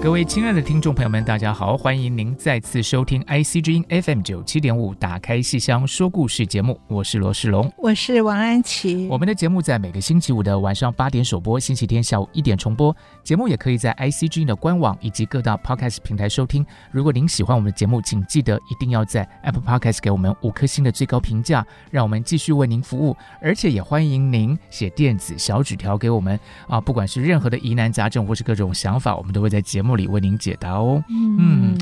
[0.00, 1.76] 各位亲爱的听众朋友们，大家好！
[1.76, 9.08] 欢迎您再次收听 IC 之音 FM 九七点五，打开戏箱说故事节目，我是罗世龙，我是王安琪。
[9.10, 12.96] 我们的节目在每个星期五的晚上八点首播，星期天下午一点重播。
[13.24, 16.64] 节目也可以在 IC 之音的官网以及各大 Podcast 平台收听。
[16.92, 23.16] 如果您喜欢我们的节目，请记得一定要在 Apple Podcast 给我们五颗星的最高评价，让我们继续为您服务。
[23.42, 31.04] 而且也欢迎您写电子小纸条给我们啊，不管是任何的疑难杂症或是各种想法，我们都会在节目里为您解答哦。
[31.10, 31.76] 嗯，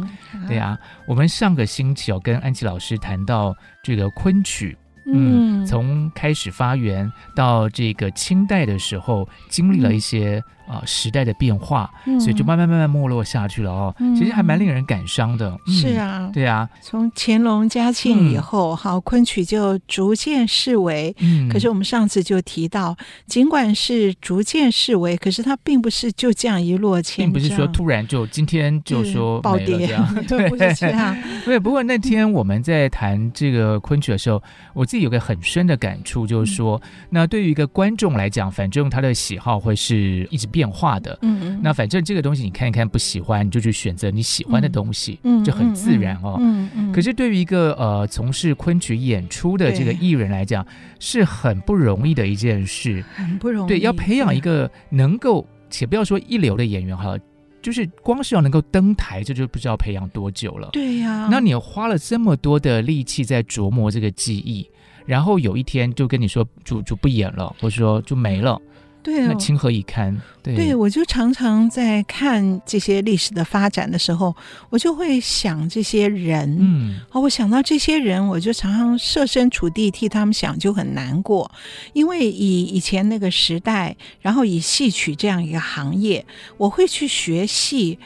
[0.49, 10.43] 对啊，我们上个星期哦跟安琪老师谈到这个昆曲，嗯，从开始发源到这个清代的时候，经历了一些。
[10.69, 13.95] 啊，时代的变化，所以就慢慢慢慢没落下去了哦。
[14.17, 15.57] 其实还蛮令人感伤的。
[15.67, 16.69] 是啊，对啊。
[16.83, 21.15] 从乾隆嘉庆以后，好，昆曲就逐渐式微。
[21.21, 21.49] 嗯。
[21.49, 31.17] 可是我们上次就提到，尽管是逐渐式微，可是它并不是就这样一落千丈，并不是说突然就今天就说暴跌，对，不是这样。
[31.47, 34.43] 对，不过那天我们在谈这个昆曲的时候，
[34.75, 40.49] 我自己有个很深的感触，就是说，那对于一个观众来讲，反正他的喜好会是一直。
[40.57, 46.93] 变化的，嗯嗯，那反正这个东西你看一看不喜欢，你就去选择你喜欢的东西，嗯，就很自然哦，嗯嗯。
[46.93, 50.67] 可是对于一个呃从事昆曲演出的这个艺人来讲，
[50.99, 53.69] 是很不容易的一件事，很不容易。
[53.69, 57.19] 对，要培养一个能够，且不要说一流的演员哈，
[57.61, 60.71] 就是光是要能够登台，这就不知道培养多久了。
[60.73, 64.67] 对呀，那你花了这么多的力气在琢磨这个技艺，
[65.05, 68.59] 然后有一天就跟你说就就不演了，或者说就没了。
[69.07, 70.21] 对、哦，那情何以堪？
[70.43, 74.35] 对，对，我就常常在看这些历史的发展的时候，
[74.69, 81.49] 我就会想这些人，嗯，我想到这些人，我就常常设身处地替他们想，就很难过，
[81.93, 87.97] 因为以以前那个时代，然后以戏曲这样一个行业，我会去学戏。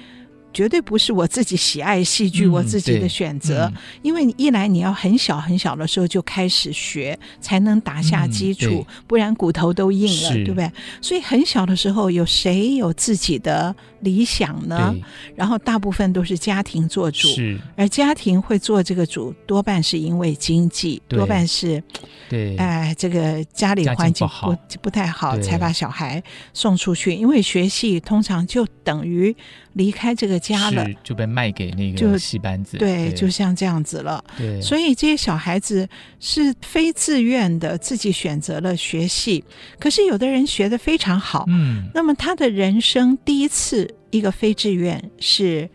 [0.53, 3.71] 绝对不是我自己喜爱戏剧，我自己的选择。
[3.73, 10.71] 嗯、因为一来你要很小很小的时候就开始学，才能打下基础，嗯、不然骨头都硬了，对不对？
[11.01, 14.95] 所以很小的时候，有谁有自己的理想呢？
[15.35, 17.29] 然后大部分都是家庭做主，
[17.77, 21.83] 而家庭会做这个主，多半是因为经济，多半是
[22.29, 26.23] 对，哎、呃，这个家里环境不不，不太好，才把小孩
[26.53, 27.15] 送出去。
[27.15, 29.35] 因为学戏通常就等于
[29.73, 30.41] 离开这个。
[30.41, 34.25] 家了就被卖给那个戏班子，对，对，就像这样子了。
[34.39, 35.87] 对，所以这些小孩子
[36.19, 39.45] 是非自愿的，自己选择了学戏。
[39.79, 45.69] 可是有的人学的非常好，嗯，那么他的人生第一次一个非志愿是，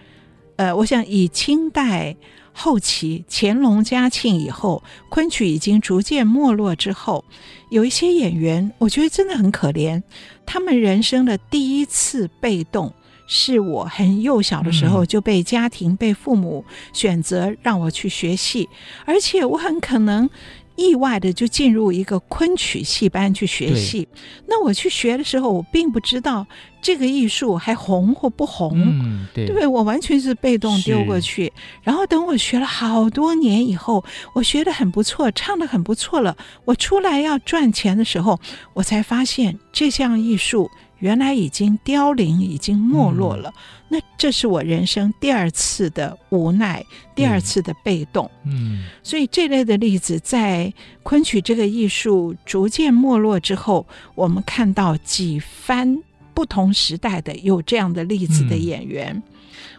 [0.56, 2.16] 呃，我想以清代
[2.54, 7.24] 后期乾隆嘉庆以后，昆曲已经逐渐没落之后，
[7.70, 10.02] 有一些演员，我觉得真的很可怜，
[10.46, 12.94] 他们人生的第一次被动。
[13.28, 16.64] 是我很幼小的时候就被家庭、嗯、被父母
[16.94, 18.70] 选择让我去学戏，
[19.04, 20.30] 而且我很可能
[20.76, 24.08] 意外的就进入一个昆曲戏班去学戏。
[24.48, 26.46] 那我去学的时候，我并不知道
[26.82, 31.52] 这个艺术还红或不红，嗯、对，对我完全是被动丢过去。
[31.82, 34.04] 然后等我学了好多年以后，
[34.34, 36.36] 我学的很不错，唱的很不错了，
[36.66, 38.40] 我出来要赚钱的时候，
[38.74, 40.70] 我才发现这项艺术。
[41.00, 43.50] 原来已经凋零，已经没落了。
[43.50, 46.84] 嗯、那这是我人生第二次的无奈，
[47.14, 48.30] 第二次的被动。
[48.44, 56.02] 嗯，所以这类的例子，在昆曲这个艺术逐渐没落之后，我们看到几番
[56.34, 59.14] 不同时代的有这样的例子的演员。
[59.16, 59.24] 嗯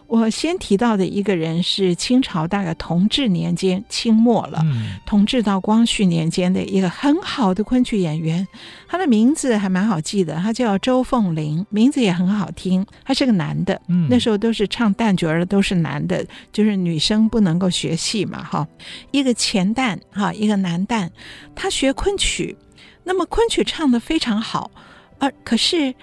[0.07, 8.47] 我先提到的一个人是清朝大概同治年间清末了，嗯、同治到光绪年间的一个很好的昆曲演员，
[8.87, 12.85] 他的名字还蛮好记的，他叫周凤麟，名字也很好听。
[13.03, 18.67] 他是个男的，嗯、那时候都是唱旦角儿的都是男的，就是女生不能够学戏嘛，哈。
[19.11, 21.09] 一个前旦哈，一个男旦，
[21.53, 22.55] 他学昆曲，
[23.03, 24.71] 那么昆曲唱得非常好，
[25.19, 25.93] 而可是。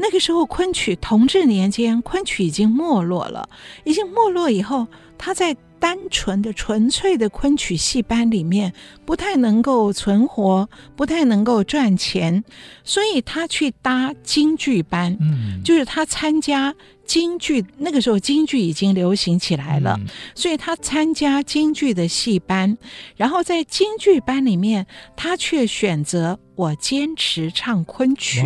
[0.00, 3.48] 那个时候昆曲同治年间，昆曲已经没落了，
[3.84, 4.86] 已经没落以后，
[5.18, 5.56] 他在。
[5.80, 8.70] 单纯的、纯粹的昆曲戏班里面
[9.06, 12.44] 不太能够存活，不太能够赚钱，
[12.84, 16.74] 所以他去搭京剧班，嗯，就是他参加
[17.10, 17.64] 京剧。
[17.78, 22.78] 那个时候京剧已经流行起来了，嗯，所以他参加京剧的戏班，
[23.16, 24.86] 然后在京剧班里面，
[25.16, 28.42] 他却选择我坚持唱昆曲。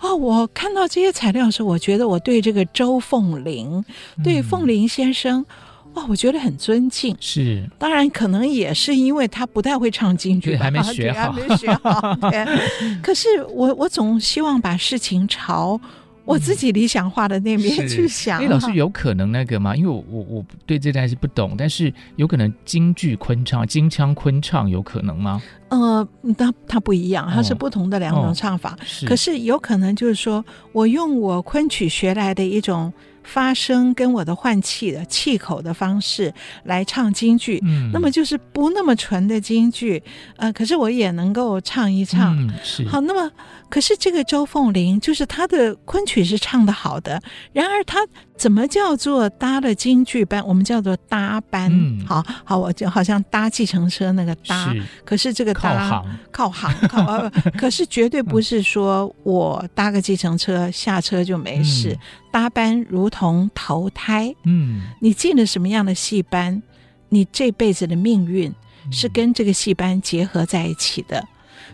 [0.00, 3.68] 哦，我看到这些材料的时候，我觉得我对这个周凤林，
[4.16, 5.44] 嗯，对凤林先生。
[5.94, 7.14] 哇，我觉得很尊敬。
[7.20, 12.14] 是，当然可能也是因为他不太会唱京剧，还没学好，还没学好。
[12.30, 12.46] 对，
[13.02, 15.78] 可是我我总希望把事情朝
[16.30, 18.40] 我自己理想化的那边去想。
[18.40, 19.74] 哎，老师有可能那个吗？
[19.74, 25.42] 因为我我我对这段是不懂，但是有可能京剧昆唱、京腔昆唱有可能吗？
[25.70, 28.70] 呃，它它不一样，它是不同的两种唱法。
[28.70, 32.92] 哦哦、是，可是有可能就是说我用我昆曲学来的一种。
[33.22, 36.32] 发声跟我的换气的气口的方式
[36.64, 40.02] 来唱京剧，嗯，那么就是不那么纯的京剧，
[40.36, 42.86] 呃，可是我也能够唱一唱，嗯，是。
[42.88, 43.30] 好，那么
[43.68, 47.20] 可是这个周凤玲，就是她的昆曲是唱的好的，
[47.52, 47.98] 然而她
[48.36, 50.44] 怎么叫做搭了京剧班？
[50.46, 56.02] 我们叫做搭班，嗯，好好，我就好像搭计程车那个搭，是，可是这个搭
[56.32, 56.74] 靠行。
[56.88, 61.90] 靠行 可是绝对不是说我搭个计程车下车就没事。
[61.92, 61.98] 嗯
[62.30, 66.62] 搭班如同投胎，嗯，你进了什么样的戏班，
[67.08, 68.52] 你这辈子的命运
[68.90, 71.26] 是跟这个戏班结合在一起的。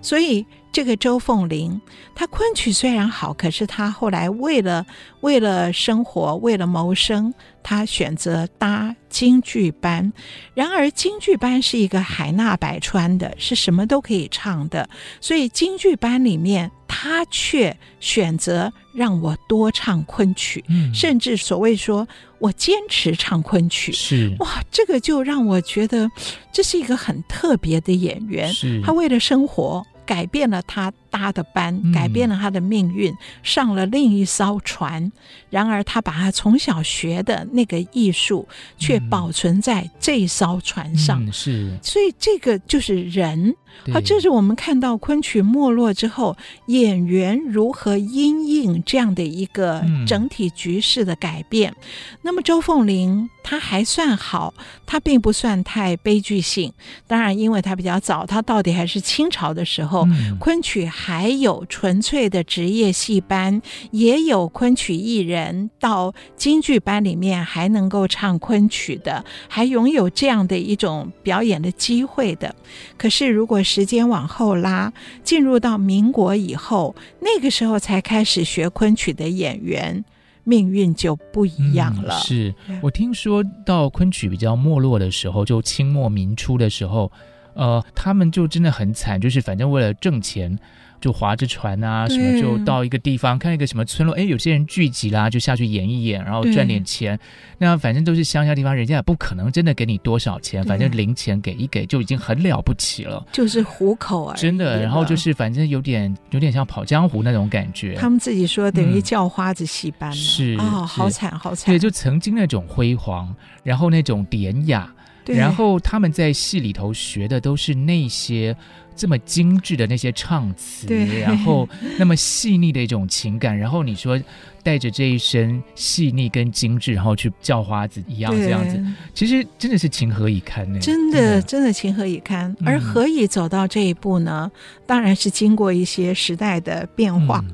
[0.03, 1.81] 所以，这个周凤玲，
[2.15, 4.85] 她昆曲虽然好，可是她后来为了
[5.21, 7.33] 为了生活，为了谋生，
[7.63, 10.13] 她选择搭京剧班。
[10.53, 14.87] 然而，京剧班是一个海纳百川的，是什么都可以唱的。
[15.23, 22.07] 所以，京剧班里面，他却选择让我多唱昆曲，嗯、甚至所谓说
[22.39, 23.91] 我坚持唱昆曲。
[23.91, 26.11] 是哇，这个就让我觉得
[26.53, 28.53] 这是一个很特别的演员。
[28.85, 29.83] 他为了生活。
[30.07, 35.11] 改变了他搭的班，改变了他的命运，嗯、上了另一艘船。
[35.49, 38.47] 然而，他把他从小学的那个艺术，
[38.77, 41.25] 却保存在这艘船上。
[41.25, 43.57] 嗯、是，所以这个就是人。
[43.93, 46.35] 好，这是我们看到昆曲没落之后，
[46.67, 51.71] 演员如何因应这样的一个整体局势的改变。
[51.71, 51.77] 嗯、
[52.23, 54.55] 那么周凤麟他还算好，
[54.87, 56.73] 他并不算太悲剧性。
[57.07, 63.63] 当然，因为他比较早，他到底还是清朝的时候，嗯、昆曲还有纯粹的职业戏班，
[63.93, 72.53] 也有昆曲艺人到京剧班里面还能够唱昆曲的，还拥有这样的一种表演的机会的。
[72.99, 74.93] 可是如果时间往后拉，
[75.23, 80.05] 进入到民国以后，那个时候才开始学昆曲的演员，
[80.43, 82.17] 命运就不一样了。
[82.17, 87.13] 嗯、是我听说到昆曲比较没落的时候，就清末民初的时候，
[87.55, 90.59] 呃，他们就真的很惨，就是反正为了挣钱。
[91.01, 97.19] 就划着船啊，什么就到一个地方看一个什么村落，哎，有些人聚集啦，就下去演一演，然后赚点钱。
[97.59, 104.41] 那反正都是乡下地方，人家也不可能真的给你多少钱，反正零钱给一给就已经很了不起了，就是糊口而已。
[104.41, 107.95] 真的，然后就是反正有点有点像跑江湖那种感觉。
[107.95, 111.73] 他们自己说等于叫花子戏班，是哦，好惨好惨。
[111.73, 114.91] 对，就曾经那种辉煌，然后那种典雅，
[115.27, 118.57] 然后他们在戏里头学的都是那些。
[118.97, 120.87] 这么精致的那些唱词，
[121.21, 124.19] 然后那么细腻的一种情感，然后你说
[124.63, 130.81] 带着这一身细腻跟精致，然后去叫花子一样这样子，其实真的是情何以堪呢？
[130.81, 132.51] 真的，真的情何以堪？
[132.61, 134.51] 嗯、而何以走到这一步呢？
[134.87, 137.45] 当然是经过一些时代的变化。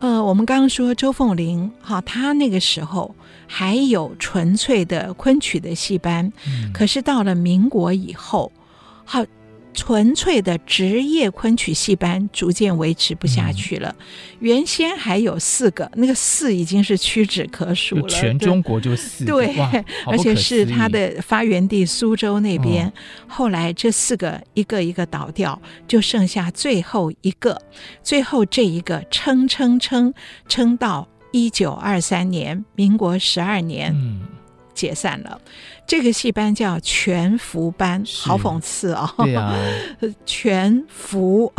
[0.00, 3.14] 嗯、呃，我们刚刚说周凤玲，哈，她那个时候
[3.46, 8.50] 还有纯粹的昆曲的戏班，嗯、可是到了民国以后，
[9.04, 9.24] 好。
[9.74, 13.94] 纯粹的职业昆曲戏班逐渐维持不下去了。
[13.98, 14.04] 嗯、
[14.40, 18.08] 原先还有四个，那个四已经是屈指可数了。
[18.08, 22.86] 全中国就四个，对，而且是它的发源地苏州那边。
[22.88, 22.92] 哦、
[23.28, 27.60] 后来这四个一个一个倒掉，就剩下最后一个。
[28.02, 30.12] 最后这一个撑撑撑
[30.48, 33.92] 撑到一九二三年，民国十二年。
[33.94, 34.20] 嗯
[34.78, 35.40] 解散了，
[35.84, 39.10] 这个戏班叫全福班，好讽刺哦！
[39.18, 39.52] 对 啊，
[40.24, 41.52] 全福，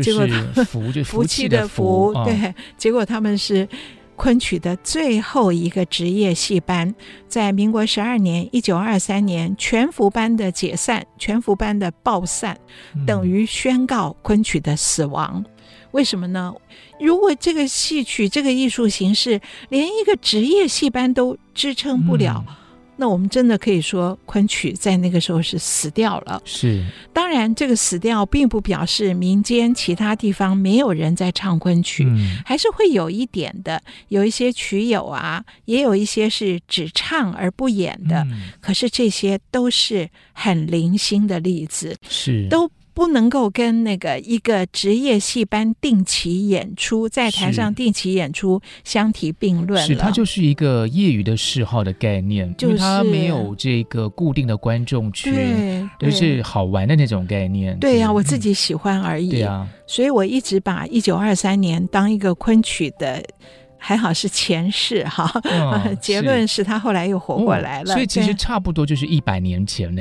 [0.00, 3.68] 结果他们福就 福气的福，对，结果他们是
[4.14, 6.94] 昆曲的最后一个职业戏班，
[7.26, 12.56] 在民国十二年（一九二三年），全福班的解散，全福班的爆散，
[13.04, 15.44] 等于宣告昆曲的死亡。
[15.94, 16.52] 为什么呢？
[17.00, 22.44] 如果这个戏曲这个艺术形式连一个职业戏班都支撑不了。
[22.48, 22.54] 嗯
[22.96, 26.40] 那我们真的可以说，昆曲在那个时候是死掉了。
[26.44, 33.82] 是，当然，这个死掉并不表示民间其他地方没有人在唱昆曲，嗯，还是会有一点的。
[34.10, 38.20] 有一些曲友啊，也有一些是只唱而不演的。
[38.30, 42.70] 嗯，可是这些都是很零星的例子，是都。
[42.94, 49.84] 不能够跟那个一个职业戏班定期演出，在台上定期演出相提并论。
[49.84, 57.76] 是，它就是一个业余的嗜好的概念，就是它没有这个固定的观众群，就是好玩的那种概念。
[57.80, 59.30] 对呀、啊，我自己喜欢而已。
[59.30, 63.20] 对啊，所以我一直把一九二三年当一个昆曲的，
[63.76, 65.28] 还好是前世哈。
[65.42, 69.92] 嗯、 结论是他后来又活过来了，哦、所以其实差不多就是一百年前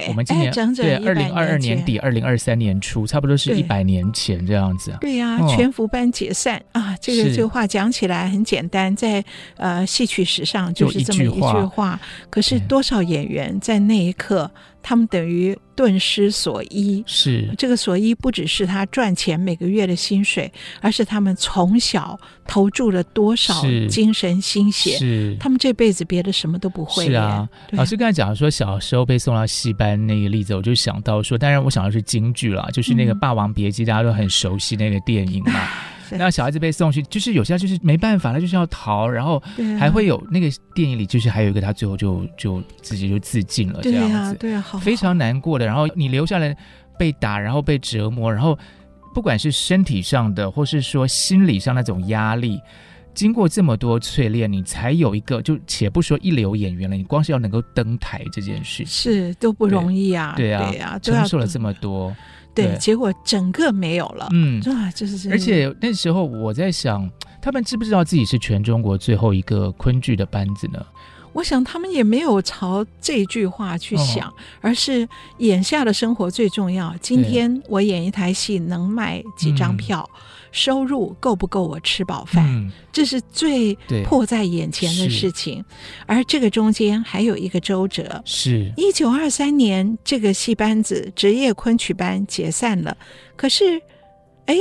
[0.00, 0.06] 呢。
[0.08, 4.96] 我们今年对二零二二年底，二零二三年初，差不多是一百年前这样子。
[5.00, 9.24] 对呀，全福班解散啊，这个这个话讲起来很简单，在
[9.56, 12.00] 呃戏曲史上就是这么一句话。
[12.30, 14.50] 可是多少演员在那一刻，
[14.88, 17.52] 他们等于顿失所依，是。
[17.58, 22.16] 这个所依不只是他赚钱每个月的薪水，而是他们从小
[22.46, 25.36] 投注了多少精神心血，是。
[25.40, 27.06] 他们这辈子别的什么都不会。
[27.06, 35.50] 是啊，老师刚才讲说小时候被送到戏班那个例子，我就想到说，当然我想到是京剧了，就是那个《霸王别姬》，大家都很熟悉那个电影嘛。
[35.52, 39.42] 嗯那小孩子被送去，就是有些就是没办法，他就是要逃，然后
[39.78, 45.66] 还会有那个电影里，就是还有一个他最后就就自己就自尽了这样子，对啊，对啊，好，非常难过的。
[45.66, 46.56] 然后你留下来
[46.98, 48.58] 被打，然后被折磨，然后
[49.14, 52.60] 不管是身体上的，或是说心理上那种压力，
[53.14, 62.14] 经过这么多淬炼，你才有一个，就且不说一流演员了，你光是要能够登台这件事情是都不容易啊，对啊，对啊，承受了这么多。
[62.64, 64.28] 对，结果整个没有了。
[64.32, 67.08] 嗯，啊，就是而且那时候我在想，
[67.40, 70.84] 他们知不知道自己是全中国最后一个昆剧的班子呢？
[71.32, 74.32] 我想他们也没有朝这句话去想，哦、
[74.62, 76.94] 而是眼下的生活最重要。
[77.02, 80.20] 今天我演一台戏能卖几张票，嗯、
[80.56, 82.44] 收入够不够我吃饱饭？
[82.46, 85.62] 嗯、这是最迫在眼前的事情。
[86.06, 92.96] 而这个中间还有一个周折，是一九二三年这个戏班子职业昆曲班解散了。
[93.36, 93.80] 可是，
[94.46, 94.56] 哎。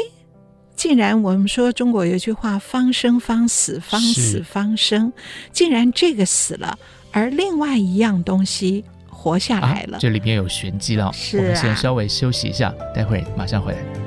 [0.76, 5.12] 竟然我们说中国有一句话“方生方死，方死方生”，
[5.54, 6.78] 竟然这个死了，
[7.12, 9.96] 而另外一样东西活下来了。
[9.96, 14.05] 啊、这里边有玄机了，是啊、我们先稍微休息一下，待会儿马上回来。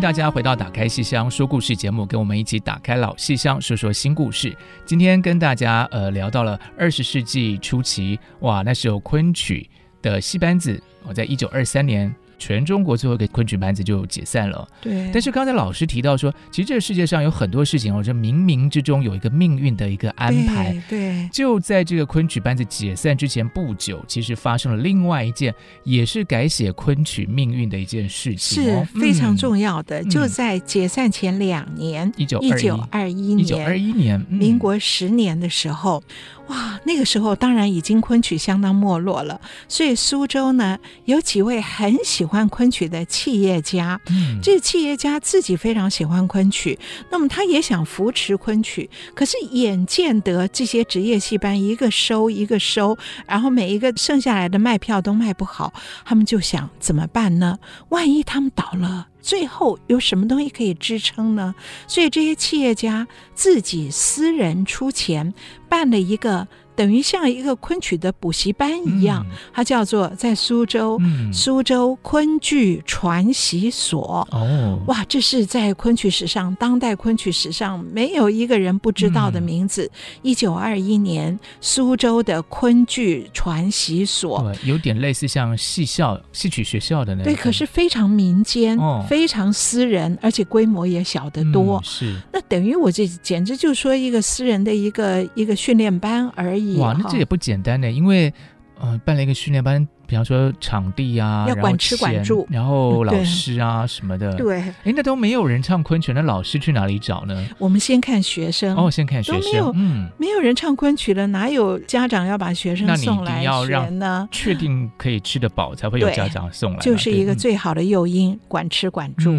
[0.00, 4.56] 大家回到《打开戏箱说故事》节目，跟我们一起打开老戏箱，说说新故事。
[4.84, 9.68] 今天跟大家呃聊到了二十世纪初期，哇，那时候昆曲
[10.00, 12.14] 的戏班子，我在一九二三年。
[12.38, 14.66] 全中国最后一个昆曲班子就解散了。
[14.80, 20.72] 对，但是刚才老师提到说，其实这个世界上有很多事情哦，这冥冥之中有一个命运的一个安排。
[20.88, 25.54] 对，对，就在这个昆曲班子解散之前不久，其实发生了另外一件
[25.84, 30.00] 也是改写昆曲命运的一件事情，是非常重要的。
[30.00, 36.02] 嗯、就在解散前两年，一九一九二一年，一九二一年，嗯、民国十年的时候。
[36.48, 46.78] 哇，那个时候当然已经昆曲相当没落了，所以苏州呢有几位很喜欢昆曲的企业家，嗯，这个企业家自己非常喜欢昆曲，
[47.10, 55.72] 那么他也想扶持昆曲，可是眼见得这些职业戏班一个收一个收，然后每一个剩下来的卖票都卖不好，
[56.04, 57.58] 他们就想怎么办呢？
[57.88, 59.08] 万一他们倒了？
[59.20, 61.54] 最后有什么东西可以支撑呢？
[61.86, 65.32] 所以这些企业家自己私人出钱
[65.68, 66.46] 办了一个。
[66.78, 74.24] 等于像一个昆曲的补习班一样，嗯、它叫做在苏州、嗯、苏州昆剧传习所。
[74.30, 79.90] 哦，哇，这是在昆曲史上，当代昆曲史上没有一个人不知道的名字。
[80.22, 87.32] 一九二一年，苏州的昆剧传习所，对，有点类似像戏校、戏曲学校的那种。
[87.32, 91.78] 对，可是非常民间，哦、非常私人，而且规模也小得多。
[91.78, 96.67] 嗯、是，那等于我这简直就说一个私人的一个一个训练班而已。
[96.76, 98.32] 哇，那这也不简单呢，因为，
[98.78, 104.32] 呃，办了一个训练班，比方说场地啊，要管吃管住，然后老师啊什么的。
[104.36, 107.46] 对，哎，那都没有人唱昆曲，那老师去哪里找呢？
[107.58, 108.74] 我们先看学生。
[108.74, 114.26] 哦，先看学生，都没有，嗯，没有人唱昆曲了，哪有家长要把学生送来学呢？
[114.32, 119.30] 确定可以吃得饱，才会有家长送来，就是一个最好的诱因，管吃管住。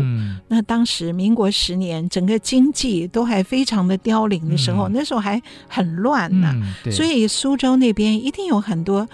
[0.47, 6.53] 那当时民国十年，整个经济都还非常的凋零的时候，那时候还很乱呢，
[6.91, 9.07] 所以苏州那边一定有很多。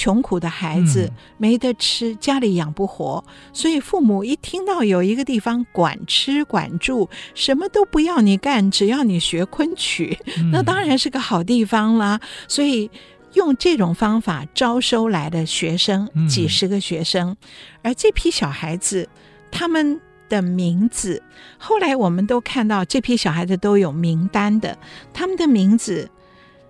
[0.00, 10.18] 穷苦的孩子没得吃，家里养不活，所以父母一听到有一个地方管吃管住，什么都不要你干，只要你学昆曲，
[10.50, 12.18] 那当然是个好地方啦。
[12.48, 12.90] 所以
[13.34, 17.36] 用这种方法招收来的学生，几十个学生，
[17.82, 19.06] 而这批小孩子
[19.50, 21.22] 他们的名字，
[21.58, 24.78] 后来我们都看到这批小孩子都有名单的，
[25.12, 26.10] 他们的名字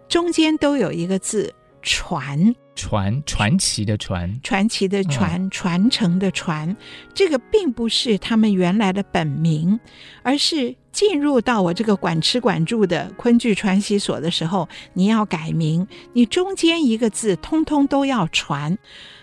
[0.08, 2.52] 中间都有一个字“传”。
[2.80, 6.75] 传传奇的传，传奇的传，传承的传，
[7.12, 9.78] 这个并不是他们原来的本名，
[10.22, 18.78] 而是进入到我这个管吃管住的昆剧传习所的时候，你要改名，你中间一个字通通都要传。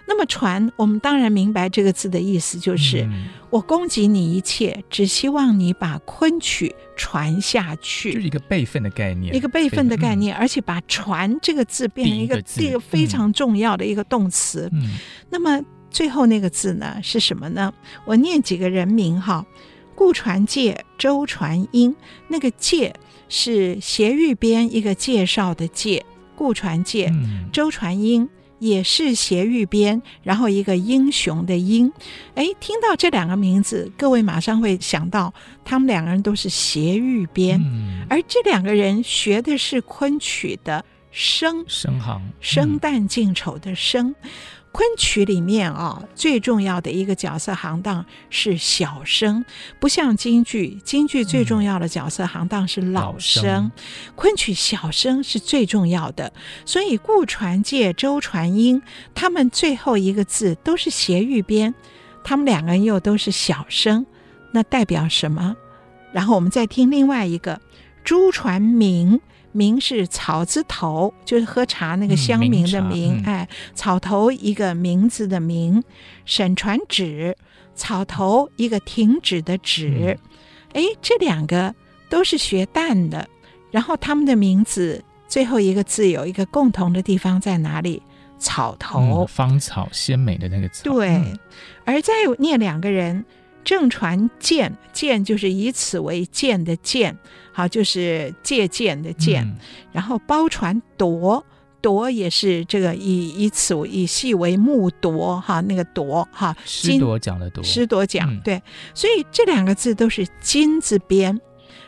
[0.09, 14.69] 那么传，我们当然明白这个字的意思，就是、嗯、我供给你一切，只希望你把昆曲传下去，就是一个辈分的概念，一个辈分的概念，嗯、而且把“传”这个字变成一个这个非常重要的一个动词。
[14.71, 14.95] 嗯、
[15.29, 15.61] 那么
[15.91, 17.73] 最后那个字呢是什么呢？
[18.05, 19.45] 我念几个人名哈：
[19.93, 21.93] 顾传介、周传英。
[22.29, 22.93] 那个“介”
[23.27, 28.27] 是斜玉边一个介绍的“介”，顾传介、嗯、周传英。
[28.59, 31.91] 也是斜玉边，然后一个英雄的英，
[32.35, 35.33] 哎，听到这两个名字，各位马上会想到，
[35.63, 44.09] 他们两个人都是斜玉边，嗯、而这两个人学的是昆曲的生生行，生旦净丑的生。
[44.23, 44.29] 嗯
[44.77, 49.43] 昆曲里面啊，最重要的一个角色行当是小生，
[49.79, 53.71] 不像京剧，京剧最重要的角色行当是老生，
[54.13, 56.31] 昆、嗯、曲小生是最重要的。
[56.63, 58.79] 所以顾传介、周传英，
[59.15, 61.73] 他们最后一个字都是斜玉边，
[62.23, 64.05] 他们两个人又都是小生，
[64.51, 65.55] 那代表什么？
[66.13, 67.59] 然后我们再听另外一个
[68.03, 69.19] 朱传明。
[69.51, 75.83] 名是草字头，就是喝茶那个香茗的茗，嗯、哎，草头一个名字的名。
[76.25, 77.35] 沈传芷，
[77.75, 80.17] 草头一个停止的止，
[80.73, 81.73] 嗯、哎，这两个
[82.09, 83.27] 都是学旦的。
[83.71, 88.01] 然后他们的名字最后一个字有一个共同的地方在哪里？
[88.39, 90.83] 草头，嗯、芳草鲜美的那个草。
[90.83, 91.39] 对，嗯、
[91.85, 93.25] 而再念两个人。
[93.63, 97.17] 郑传鉴，鉴就是以此为鉴的鉴，
[97.57, 99.43] 好，就是借鉴的鉴。
[99.43, 99.57] 嗯、
[99.91, 101.43] 然后包船铎，
[101.81, 108.61] 铎也是这个以以此以细为木铎，哈，那个铎，哈，师铎奖的铎，师铎讲，对，
[108.93, 111.41] 所以这两个字都是金字边。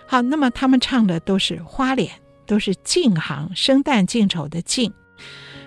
[0.08, 2.14] 好，那么他们唱的都是花脸，
[2.48, 4.92] 都是净行，生旦净丑的净。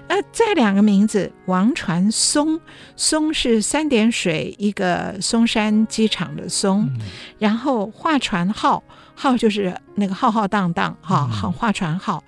[0.08, 2.60] 呃，再两个名字，王传松，
[2.96, 7.00] 松是三点水一个松山机场的松，嗯、
[7.38, 8.82] 然后华传浩，
[9.22, 12.24] 浩就是那个浩浩荡荡哈，好划船浩，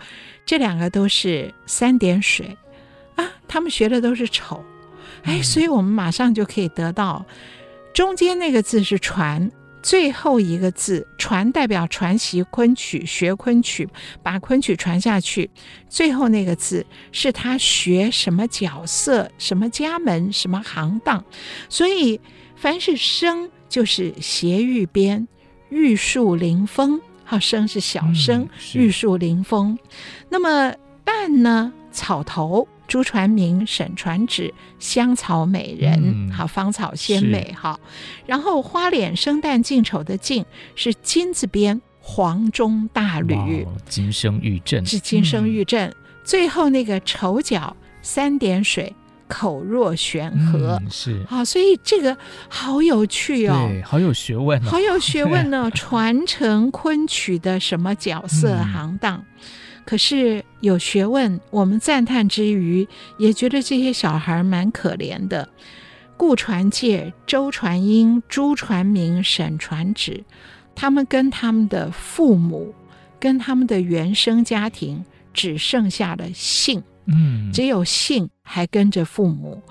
[0.46, 2.56] 这两个都是三点水
[3.16, 4.64] 啊，他们学的都是丑，
[5.24, 7.26] 哎，所以我们马上就可以得到
[7.92, 9.50] 中间那个字是传。
[9.82, 13.86] 最后一个字“传”代表传习昆曲，学昆曲，
[14.22, 15.50] 把昆曲传下去。
[15.90, 21.22] 最后那个字是他学什么角色、什么家门、什么行当。
[21.68, 22.18] 所以，
[22.56, 25.28] 凡是生就是斜玉边，
[25.74, 27.00] 玉树临风。
[27.24, 29.78] 好，生是小生，嗯、玉树临风。
[30.28, 30.72] 那么
[31.04, 31.72] 旦呢？
[31.90, 32.66] 草头。
[32.86, 37.80] 朱传明、沈传芷，香草美人，好、嗯、芳草鲜美，是好。
[38.26, 40.44] 然后花脸生旦净丑的净
[40.76, 45.88] 是金字边，黄钟大吕，金生玉振是金生玉振。
[45.88, 48.94] 嗯、最后那个丑角三点水，
[49.28, 51.44] 口若悬河，嗯、是好。
[51.44, 52.16] 所以这个
[52.48, 55.70] 好有趣哦，对，好有学问、哦，好有学问呢、哦。
[55.74, 59.16] 传承昆曲的什么角色行当？
[59.16, 59.24] 嗯
[59.86, 65.46] 可是有学问，我们赞叹之余，也觉得这些小孩蛮可怜的。
[66.16, 70.24] 顾传介、周传英、朱传明、沈传芷，
[70.74, 72.74] 他们跟他们的父母、
[73.20, 79.62] 跟他们的原生家庭，只剩下了姓，嗯，只有姓还跟着父母，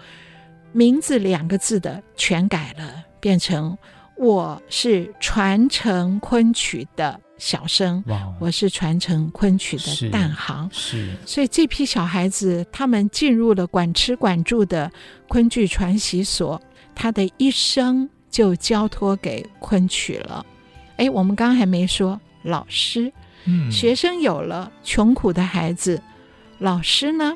[0.71, 3.77] 名字两个字的全改了，变成
[4.17, 7.19] 我是传承昆曲的。
[7.39, 8.01] 小生，
[8.39, 10.69] 我是传承昆曲的旦行。
[10.71, 14.89] 是，所以这批小孩子，他们进入了管吃管住的
[15.27, 16.61] 昆剧传习所，
[16.95, 20.45] 他的一生就交托给昆曲了。
[20.95, 23.11] 哎，我们刚刚还没说老师，
[23.43, 26.01] 嗯，学生有了，穷苦的孩子，
[26.63, 27.33] 老师呢？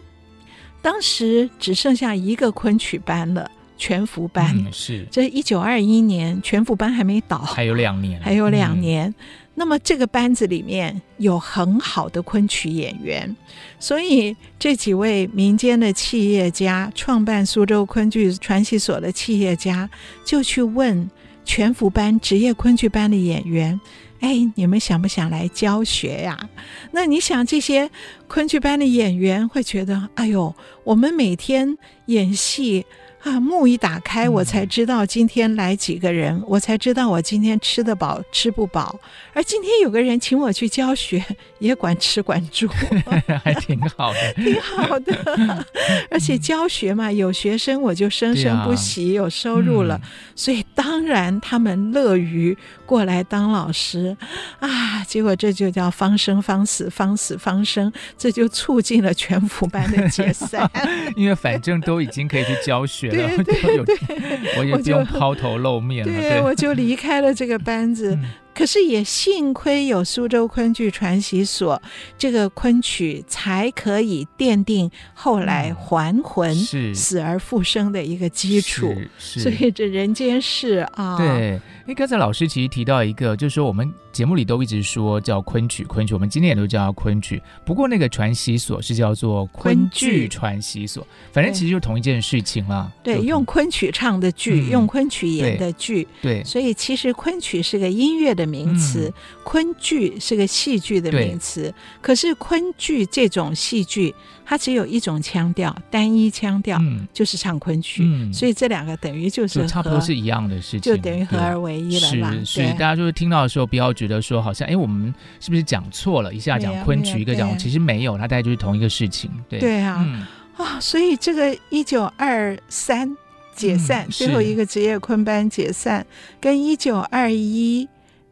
[0.82, 3.52] 当时只剩下一个昆曲班了。
[3.80, 9.08] 全福班、嗯、是，这一九二一年全福班还没倒，还有两年，还有两年。
[9.08, 9.14] 嗯、
[9.54, 13.36] 那么这个班子里面有很好的昆曲演员，
[13.80, 19.88] 所以这几位民间的企业家，创办苏州昆剧传习所的企业家，
[20.26, 21.08] 就去问
[21.46, 23.80] 全福班职业昆剧班的演员
[24.20, 26.50] ：“哎，你们想不想来教学呀、？”
[26.92, 27.90] 那你想，这些
[28.28, 31.78] 昆剧班的演员会觉得：“哎呦，我们每天
[32.08, 32.86] 演戏。”
[33.28, 38.98] 啊，幕一打开，我才知道今天来几个人，嗯、我才知道我今天吃得饱吃不饱。
[39.34, 41.22] 而今天有个人请我去教学，
[41.60, 42.70] 也管吃管住，
[43.44, 45.66] 还挺好的， 挺好的。
[46.10, 54.16] 而且教学嘛，有学生我就生生不息，啊、有收入了，嗯、所以当然他们乐于过来当老师
[54.60, 55.04] 啊。
[55.06, 60.70] 结果这就叫方生方死，方死方生，这就促进了全福班的解散。
[61.16, 63.17] 因为反正都已经可以去教学了。
[63.18, 66.12] 对 对对，我也不用抛头露面了。
[66.12, 68.14] 对，我就离开了这个班子。
[68.16, 68.24] 嗯
[68.58, 71.80] 可是也幸亏有苏州昆剧传习所，
[72.18, 76.56] 这个昆曲才可以奠定后来还魂、
[76.96, 78.92] 死而复生的一个基础。
[79.20, 81.52] 所以这人间事啊，对。
[81.86, 87.40] 因为刚才老师其实提到一个，就是说我们节目里都一直说叫昆曲，昆曲，我们今天也都叫昆曲。
[87.64, 92.92] 不过那个传习所是叫做昆剧传习所，反正其实就是同一件事情啦。
[93.04, 96.08] 对，用昆曲唱的剧，用昆曲演的剧。
[96.20, 101.72] 对，所以其实昆曲是个音乐的名词，昆剧是个戏剧的名词。
[102.02, 106.82] 可是昆剧这种戏剧，它只有一种腔调，单一腔调，
[107.14, 108.04] 就是唱昆曲。
[108.34, 111.78] 所以这两个等于就是差不多是一样的事情，就等于合而为。
[111.92, 116.34] 是，所以大家就是听到的时候，不要觉得说好像，哎，我们是不是讲错了？
[116.34, 119.30] 一下讲昆曲，一个讲，其实没有，它大概就是同一个事情。
[119.50, 123.16] 对，对啊，嗯、啊，所以这个一九二三
[123.56, 126.06] 解散，嗯、最后一个职业昆班解散，
[126.40, 127.88] 跟一九二一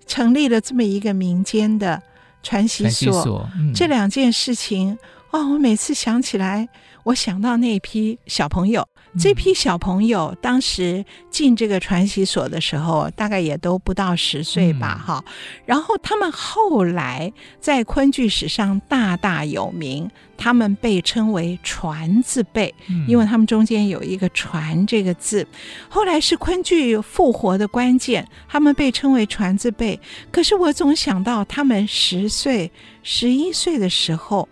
[0.07, 2.01] 成立了这么一个民间的
[2.41, 4.97] 传习所，这两件事情，
[5.31, 6.67] 哦，我每次想起来，
[7.03, 8.88] 我想到那批小朋友。
[9.17, 15.34] 这批小朋友当时进这个传习所的时候，大概也都不到十岁吧，哈、嗯。
[15.65, 22.73] 然后他们后来在昆剧史上大大有名，他们被称为“传字辈”，
[23.08, 25.47] 因为他们中间有一个“传”这个字。
[25.88, 29.99] 后来是昆剧复活的关键，他们被称为“传字辈”。
[30.30, 32.69] 可是我总想到他们十岁、
[33.01, 34.47] 十一岁的时候，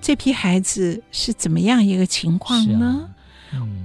[0.00, 3.08] 这批孩子是怎么样一个情况呢？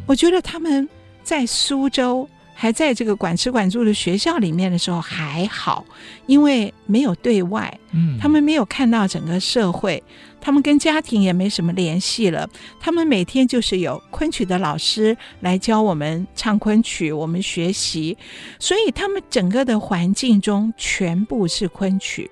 [0.04, 0.88] 嗯、我觉得他们
[1.24, 5.84] 在苏州还在这个管吃管住的学校里面的时候还好，
[6.28, 10.02] 因为没有对外，嗯，他们没有看到整个社会，
[10.40, 12.48] 他们跟家庭也没什么联系了。
[12.80, 18.16] 他们每天就是有昆曲的老师来教我们唱昆曲，我们学习，
[18.60, 22.30] 所以他们整个的环境中全部是昆曲。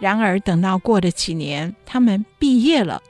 [0.00, 3.02] 然而等到过了几年，他们毕业了，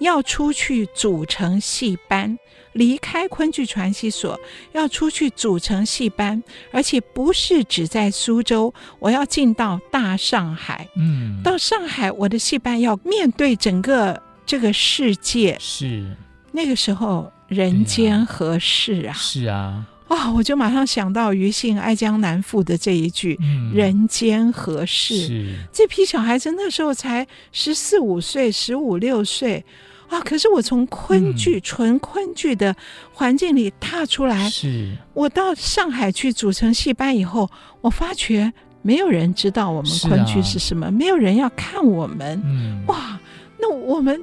[0.00, 2.38] 要出去组成戏班。
[2.74, 4.38] 离开昆剧传习所，
[4.72, 10.86] 要出去组成戏班，而且不是只在苏州，我要进到大上海。
[10.94, 15.56] 嗯，到上海，我的戏班要面对整个这个世界。
[15.58, 16.14] 是
[16.52, 19.12] 那个时候，人间何事啊？
[19.14, 29.64] 是啊，啊、哦，我就马上想到庾信《爱江南赋》的这一句：“嗯、人间何事？”是这批小孩子那时候才十四五岁，十五六岁。
[30.08, 30.20] 啊！
[30.20, 32.74] 可是我从昆剧、嗯、纯昆剧的
[33.12, 37.48] 环境里踏出来，是我到上海去组成戏班以后，
[37.80, 42.40] 我发觉没有人知道我们昆剧是什么，啊、没有人要看我们。
[42.44, 43.20] 嗯、哇！
[43.60, 44.22] 那我们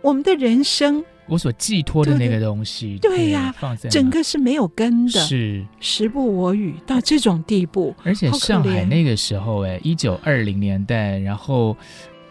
[0.00, 3.54] 我们的人生，我所寄托的那个东西，对呀，
[3.90, 7.94] 整个是没有根的，是时不我与到这种地步。
[8.04, 11.76] 而且上海那个时候，哎，一九二零年代，然后。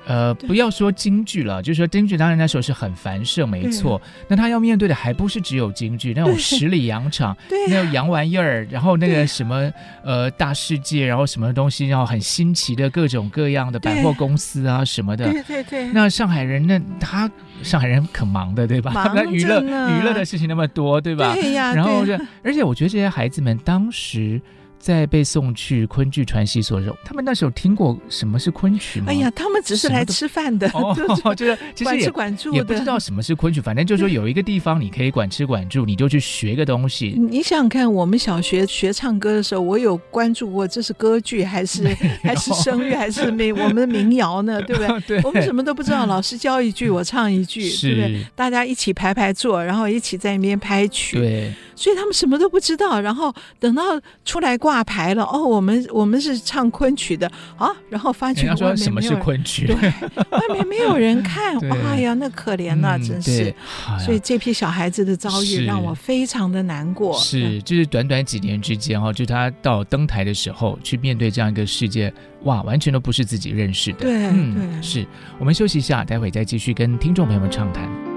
[0.06, 4.02] 呃，不要说京剧了，就是说京剧，当然那时候是很繁盛，没错。
[4.28, 7.38] 那他要面对的还不是只有京剧，那种十里洋场，
[7.70, 9.72] 那种洋玩意儿，然后那个什么
[10.04, 15.32] 呃大世界，然后什么东西，然后很新奇的各种各样的百货公司啊什么的。
[15.32, 15.88] 对对对。
[15.94, 17.30] 那上海人那他
[17.62, 19.12] 上海人可忙的，对吧？
[19.16, 21.34] 那娱乐娱乐的事情那么多，对吧？
[21.36, 21.74] 对呀。
[21.74, 24.42] 然后就，而且我觉得这些孩子们当时。
[24.82, 29.06] 在被送去昆剧传习所的时候，他们那时候听过什么是昆曲吗？
[29.10, 30.94] 哎呀，他们只是来吃饭的，哦，
[31.36, 33.62] 就是 其实也管吃管住，也不知道什么是昆曲。
[33.62, 37.16] 反正就是说有一个地方你可以管吃管住，你就去学个东西。
[37.30, 41.88] 你想想看，我们小学学唱歌的时候，我有关注过这是歌剧还是
[42.24, 44.60] 还是声乐还是民我们的民谣呢？
[44.64, 45.00] 对不对？
[45.02, 48.26] 对，我们什么都不知道，老师教一句，我唱一句，对不对？
[48.36, 51.18] 大家一起排排坐，然后一起在那边拍曲。
[51.20, 51.54] 对。
[51.74, 59.68] 所以他们什么都不知道，然后等到出来挂牌了，哦，我们我们是唱昆曲的啊，然后发觉外面没有人，说什么是昆曲？
[59.68, 63.54] 对，外面没有人看， 哎呀，那可怜呐、啊嗯，真是。
[64.00, 67.18] 所以这批小孩子的遭遇让我非常的难过。
[67.18, 74.00] 是，就是短短几年之间哈，就他到登台的时候去面对这样一个世界，哇，完全都不是自己认识的。
[74.00, 75.08] 对，嗯，对，是
[75.40, 78.11] 我们休息一下，待会再继续跟听众朋友们畅谈。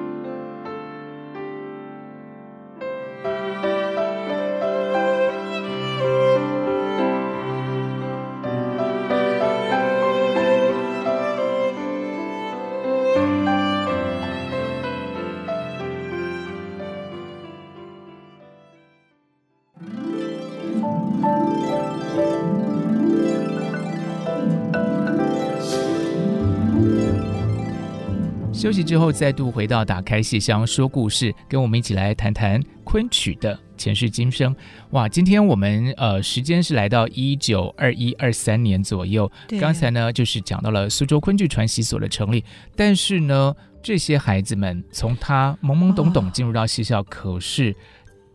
[28.64, 34.56] 休息之后，再度回到打开戏箱说故事，跟我们一起来谈谈昆曲的前世今生。
[34.92, 39.30] 哇，今天我们呃时间是来到一九二一二三年左右。
[39.60, 42.42] 刚才呢就是讲到了苏州昆剧传习所的成立，
[42.74, 47.76] 但是呢这些孩子们从他懵懵懂懂进入到戏校，哦，可是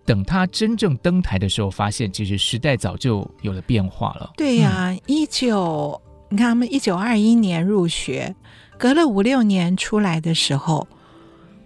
[0.05, 4.31] 等他真正登台的时候，发现其实时代早就有了变化了。
[4.37, 8.35] 对呀，啊，一九，嗯，你看他们一九二一年入学。
[8.79, 10.87] 隔了五六年出来的时候，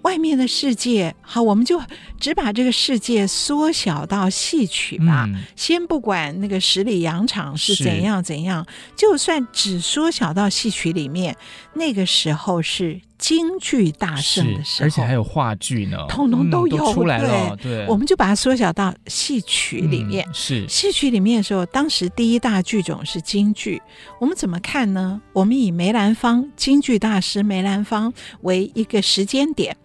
[0.03, 1.81] 外面的世界，好，我们就
[2.19, 5.25] 只把这个世界缩小到戏曲吧。
[5.27, 11.35] 嗯、先不管那个十里洋场是怎样怎样，就算只缩小到戏曲里面，
[11.73, 13.01] 那个时候是。
[13.19, 17.77] 京剧大盛的时候，而且还有话剧呢，统统都有、出来了对。
[17.77, 20.27] 对，我们就把它缩小到戏曲里面。
[20.27, 23.81] 嗯、是戏曲里面的时候，当时第一大剧种是京剧。
[24.19, 25.21] 我们怎么看呢？
[25.31, 29.77] 我们以梅兰芳，京剧大师梅兰芳为一个时间点。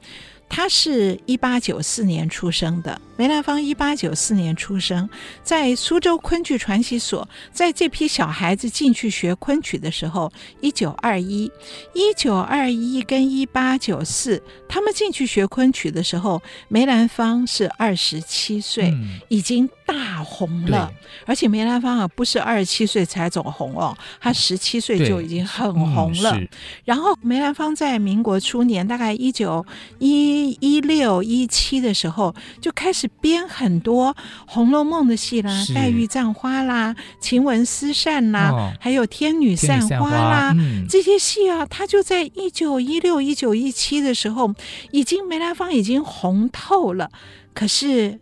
[0.49, 5.09] 他是一八九四年出生的，梅兰芳一八九四年出生，
[5.43, 11.51] 在苏州昆剧传习所，在这批小孩子进去学昆曲的时候，一九二一，
[11.95, 18.97] 一九二一跟一八九四，他们进去学昆曲的时候，梅兰芳是二十七岁，
[19.29, 20.91] 已经大红了，
[21.27, 26.37] 而且梅兰芳啊，不是二十七岁才走红哦，他十七岁就已经很红了。
[26.85, 29.65] 然后梅兰芳在民国初年，大概一九
[29.99, 30.38] 一。
[30.61, 34.15] 一六一七的时候就开始编很多
[34.47, 44.55] 《红楼梦》的戏啦，《黛玉葬花》啦，《晴雯丝扇》啦，哦，还有《天女散花》啦，嗯，这些戏啊，他就在一九一六、一九一七的时候，
[44.91, 47.11] 已经梅兰芳已经红透了，
[47.55, 48.21] 可是。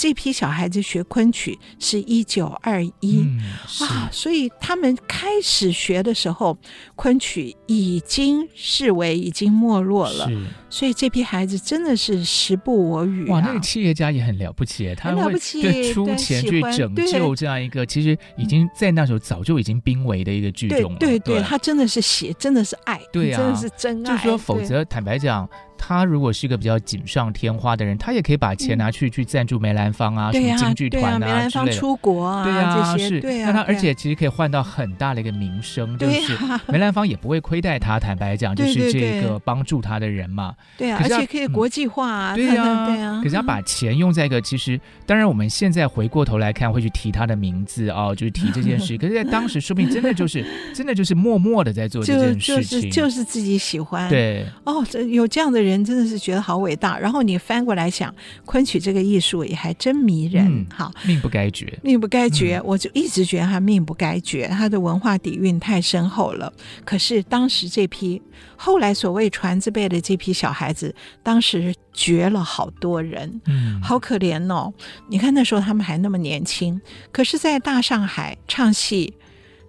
[0.00, 3.26] 这批小孩子学昆曲是一九二一
[3.80, 6.56] 啊，所以他们开始学的时候，
[6.94, 10.30] 昆曲已经视为已经没落了。
[10.70, 13.34] 所以这批孩子真的是时不我与啊。
[13.34, 20.98] 哇，那个企业家也很了不起，他会对出钱去拯救这样一个其实已经在那时候早就已经濒危的一个剧种了。
[20.98, 24.12] 对对，对，他真的是写，真的是爱，对啊，真的是真爱。
[24.12, 25.48] 就是说，否则坦白讲。
[25.80, 33.46] 他如果是一个比较锦上添花的人，他也可以把钱拿去、嗯、去赞助梅兰芳啊，什么京剧团啊，对啊，梅兰芳出国啊，对啊，这些是，对啊。
[33.46, 38.00] 那他而且其实可以换到很大的一个名声，就是梅兰芳也不会亏待他。
[38.00, 40.52] 坦白讲，就是这个帮助他的人嘛。
[40.76, 42.34] 对啊，而且可以国际化啊。
[42.34, 43.20] 对啊，对啊。
[43.22, 48.96] 可是要把钱用在一个，其实当然我们现在回过头来看，会去提他的名字哦，就是提这件事。
[48.98, 50.44] 可是，在当时说不定真的就是
[50.74, 54.08] 真的就是默默的在做这件事情，就是就是自己喜欢。
[54.08, 56.38] 对哦，这有这样的人真的是觉得。
[56.48, 56.98] 好伟大！
[56.98, 58.14] 然后你翻过来想，
[58.46, 60.66] 昆曲这个艺术也还真迷人。
[60.72, 62.62] 好、嗯，命不该绝，命不该绝、嗯。
[62.64, 66.50] 我就一直觉得他命不该绝，他的文化底蕴太深厚了。
[66.86, 68.22] 可是当时这批
[68.56, 74.72] 后来所谓传字辈的这批小孩子，当时绝了好多人，嗯，好可怜哦。
[75.08, 76.80] 你看那时候他们还那么年轻，
[77.12, 79.14] 可是，在大上海唱戏，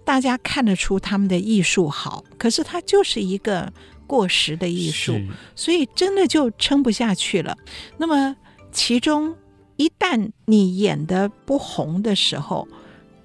[0.04, 3.72] 大家看得出他们的艺术好，可是他就是一个。
[4.10, 5.16] 过时的艺术，
[5.54, 7.56] 所以真的就撑不下去了。
[7.96, 8.34] 那么，
[8.72, 9.32] 其中
[9.76, 12.66] 一旦你演的不红的时候，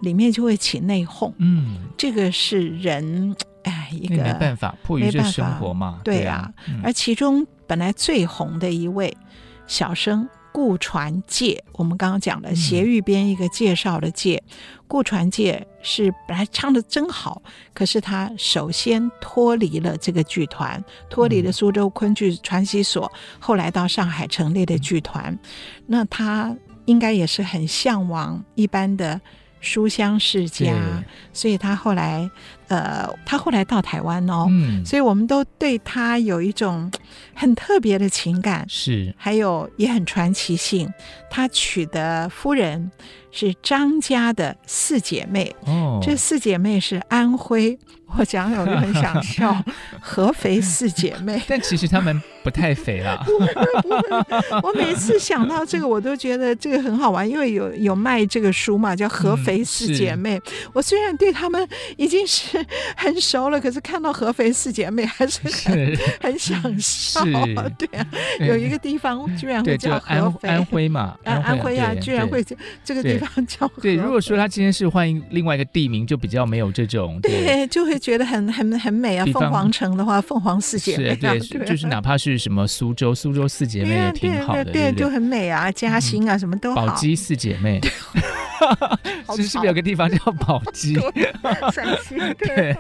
[0.02, 1.34] 里面就会起内讧。
[1.40, 3.36] 嗯，这个是人
[3.72, 6.00] 哎一个没办法，迫于这生活嘛。
[6.04, 9.16] 对啊，对啊、嗯，而其中本来最红的一位
[9.68, 14.42] 小生顾传介，我们刚刚讲的斜玉边一个介绍的介，
[14.88, 17.42] 顾传介是本来唱的真好，
[17.74, 25.38] 可是他首先脱离了这个剧团，脱离了苏州昆剧传习所，后来到上海成立的剧团，
[25.88, 29.20] 那他应该也是很向往一般的
[29.60, 30.74] 书香世家，
[31.34, 32.30] 所以他后来。
[32.68, 36.92] 呃，他后来到台湾哦，嗯，所以我们都对他有一种
[37.36, 40.92] 很特别的情感，是，还有也很传奇性。
[41.30, 42.92] 他娶的夫人
[43.30, 47.78] 是张家的四姐妹，哦，这四姐妹是安徽，
[48.18, 49.64] 我讲有就很想笑，
[50.00, 53.26] 合肥四姐妹， 但其实她们不太肥啦。
[54.64, 60.70] 我每次想到这个，我都觉得这个很好玩，因为有有卖这个书嘛，叫《合肥四姐妹》，嗯。
[60.74, 62.66] 我虽然对她们已经是。
[62.98, 67.24] 很熟了，可是看到合肥四姐妹还是很是很想笑。
[67.78, 68.08] 对啊，
[68.40, 72.44] 有一个地方居然会叫合肥，安徽嘛，安安徽啊，居然会
[72.84, 73.82] 这个地方叫合肥。
[73.82, 79.26] 对，如果说他今天是换另外一个地名，就比较没有这种对，对，就会觉得很 很很美啊。
[79.34, 85.72] 凤凰城的话，凤凰四姐妹，对，就是哪怕是什么苏州，苏州四姐妹也挺好的，对，就很美啊。
[85.72, 86.86] 嘉兴啊，什么都好。
[86.86, 87.82] 宝鸡四姐妹。
[89.36, 90.96] 是不是有个地方叫宝鸡？
[91.74, 92.76] 陕西对。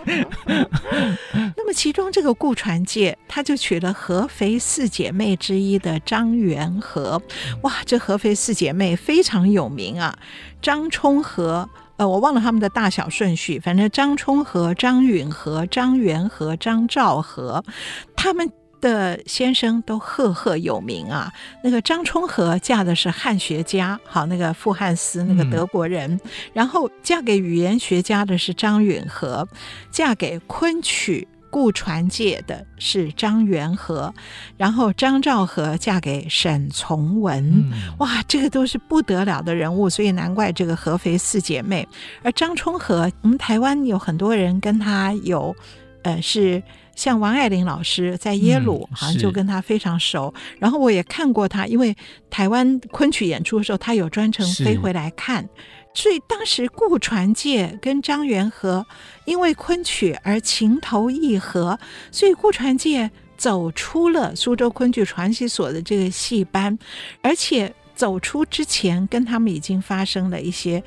[1.55, 7.21] 那么其中这个顾传介，他就娶了合肥四姐妹之一的张元和。
[7.63, 10.17] 哇，这合肥四姐妹非常有名啊！
[10.61, 17.63] 张充和，呃，我忘了他们的大小顺序，反正张充和、张允和、张元和、张兆和，
[18.15, 18.51] 他们。
[18.81, 21.33] 的先生都赫赫有名啊！
[21.63, 26.19] 那个张充和嫁的是汉学家，好，那个傅汉斯那个德国人，嗯、
[26.53, 29.47] 然后嫁给语言学家的是张允和，
[29.89, 34.13] 嫁给昆曲顾传介的是张元和，
[34.57, 37.41] 然后张兆和嫁给沈从文，
[37.71, 41.87] 嗯，哇，这个都是不得了的人物，所以难怪这个合肥四姐妹。
[42.23, 45.55] 而张充和，我们台湾有很多人跟他有，
[46.03, 46.61] 呃，是。
[46.93, 50.33] 像王爱玲老师在耶鲁，好像就跟他非常熟。
[50.37, 51.93] 嗯、然后我也看过他，因为
[52.29, 55.45] 台湾昆曲演出的时候，他有专程飞回来看。
[55.93, 58.85] 所以当时顾传介跟张元和
[59.25, 61.77] 因为昆曲而情投意合，
[62.11, 66.77] 所以顾传介走出了苏州昆剧传习所的这个戏班，
[67.21, 70.83] 而且走出之前跟他们已经发生了一些。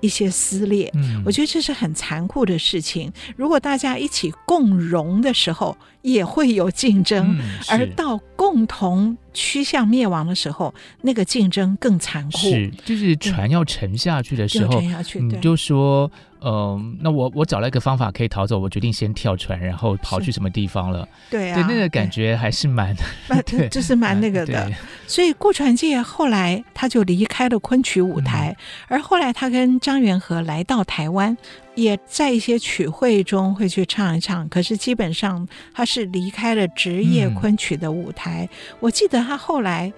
[0.00, 3.10] 一些撕裂，嗯，我觉得这是很残酷的事情。
[3.36, 12.38] 如果大家一起共荣的时候，也会有竞争，嗯，而到共同趋向灭亡的时候，那个竞争更残酷。
[12.38, 16.08] 是，就是船要沉下去的时候，沉下去，你就说。
[16.46, 21.08] 嗯、呃，那我我找了一个方法可以逃走，我决定先跳船，然后跑去什么地方了？
[21.30, 22.94] 对啊，对，那个感觉还是蛮，
[23.46, 24.70] 对，就是蛮那个的。
[25.08, 28.54] 所以顾传介后来他就离开了昆曲舞台，
[28.90, 31.34] 嗯，而后来他跟张元和来到台湾，
[31.74, 34.48] 也在一些曲会中会去唱一唱。
[34.48, 38.48] 可是基本上他是离开了职业昆曲的舞台。
[38.50, 39.92] 嗯，我记得他后来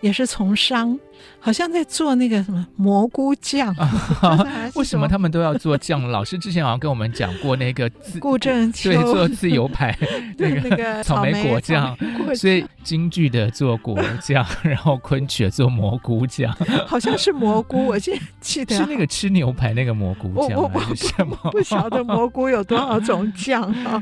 [0.00, 0.98] 也是从商。
[1.40, 3.74] 好像在做那个什么蘑菇酱，
[4.76, 6.08] 为什么他们都要做酱？
[6.10, 9.96] 老师之前好像跟我们讲过那个 顾正秋对做自由牌
[10.38, 11.96] 那个草莓果酱，
[12.36, 16.54] 所以京剧的做果酱，然后昆曲的做蘑菇酱，
[16.86, 24.00] 好像是蘑菇，我记记得是那个吃牛排那个蘑菇酱，我不什么不晓得蘑菇有多少种酱啊？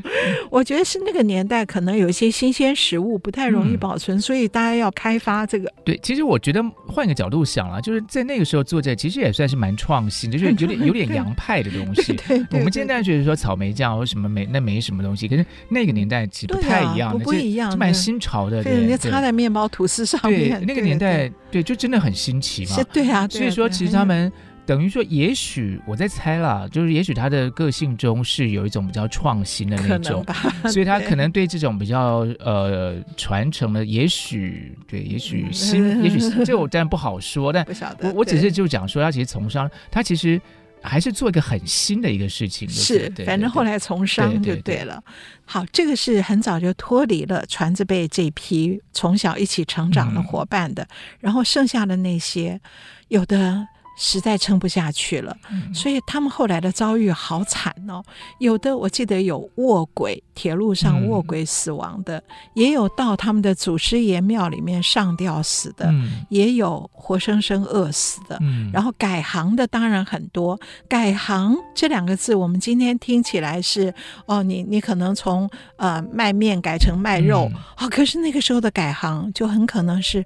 [0.51, 5.71] 我觉得是那个年代可能有一些新鲜食物不太容易保存，嗯，所以大家要开发这个。
[5.83, 7.06] 对，其实我觉得换。
[7.07, 12.19] 那个角度想了，就是在那个时候做这，其实也算是蛮创新，就是有点有点洋派的东西。
[12.51, 18.61] 我们现在觉得说草莓酱或什么没那没什么东西，可是那个年代其实不太一样不一样，蛮新潮的。
[18.61, 22.75] 对，人家擦在面包吐司上面，对，那个年代对，对，就真的很新奇嘛。
[22.91, 24.29] 对啊，所以说其实他们。
[24.67, 30.25] 等于说，也许我在猜啦，就是也许他的个性中是有一种比较创新的那种，
[30.69, 37.65] 所以他可能对这种比较呃传承的，也许对，也许新，也许这我当然不好说，但
[38.01, 40.39] 我我只是就讲说，他其实从商，他其实
[40.81, 45.01] 还是做一个很新的一个事情，是，反正后来从商就对了。
[45.45, 50.85] 好，这个是很早就脱离了传字辈这批从小一起成长的伙伴的，
[51.21, 52.59] 然后剩下的那些
[53.07, 53.65] 有的。
[53.99, 55.35] 实在撑不下去了，
[55.73, 58.03] 所以他们后来的遭遇好惨哦。
[58.37, 62.21] 有的我记得有卧轨，铁路上卧轨死亡的，
[62.53, 65.91] 也有到他们的祖师爷庙里面上吊死的，
[66.29, 68.39] 也有活生生饿死的。
[68.71, 70.59] 然后改行的当然很多。
[70.87, 73.91] 改行这两个字，我们今天听起来是
[74.27, 80.23] 哦，你你可能从呃卖面改成卖肉哦，可是那个时候的改行就很可能是。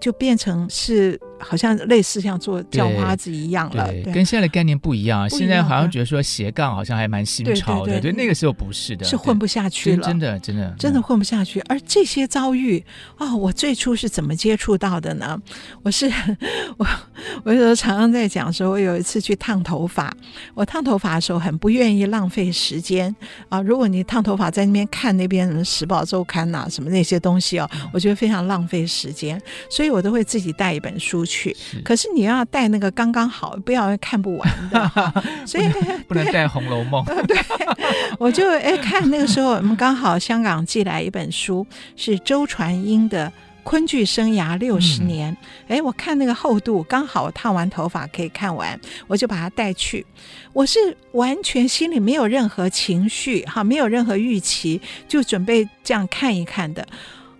[0.00, 1.18] 就变成是。
[1.46, 5.28] 好像类似像做叫花子一样了，对，跟现在的概念不一样。
[5.28, 11.60] 现在好像觉得说斜杠好像还蛮新潮的，对，那个时候不是的，是混不下去了，真的，真的，真的混不下去。
[11.68, 12.82] 而这些遭遇
[13.18, 15.40] 啊，我最初是怎么接触到的呢？
[15.82, 16.10] 我是
[16.78, 16.86] 我，
[17.44, 20.10] 我有时候常常在讲说，我有一次去烫头发，
[20.54, 23.14] 我烫头发的时候很不愿意浪费时间
[23.50, 23.60] 啊。
[23.60, 31.33] 如果你烫头发在那边看那边什么《时报周刊》呐，什么那些东西哦，我觉得非常浪费时间，所以我都会自己带一本书去。
[31.34, 34.90] 去，可是你要带那个刚刚好，不要看不完的，
[35.44, 35.68] 所以
[36.06, 37.04] 不能 带《红楼梦》。
[37.26, 37.36] 对，
[38.18, 41.66] 我就哎看那个时候，我们刚好香港寄来一本书，
[41.96, 43.26] 是周传英的
[43.64, 45.32] 《昆剧生涯六十年》。
[45.66, 48.78] 哎、嗯，我看那个厚度刚好，烫完头发可以看完，
[49.08, 50.06] 我就把它带去。
[50.52, 50.78] 我是
[51.12, 56.86] 完全心里没有任何情绪，哈，没有任何预期，就准备这样看一看的。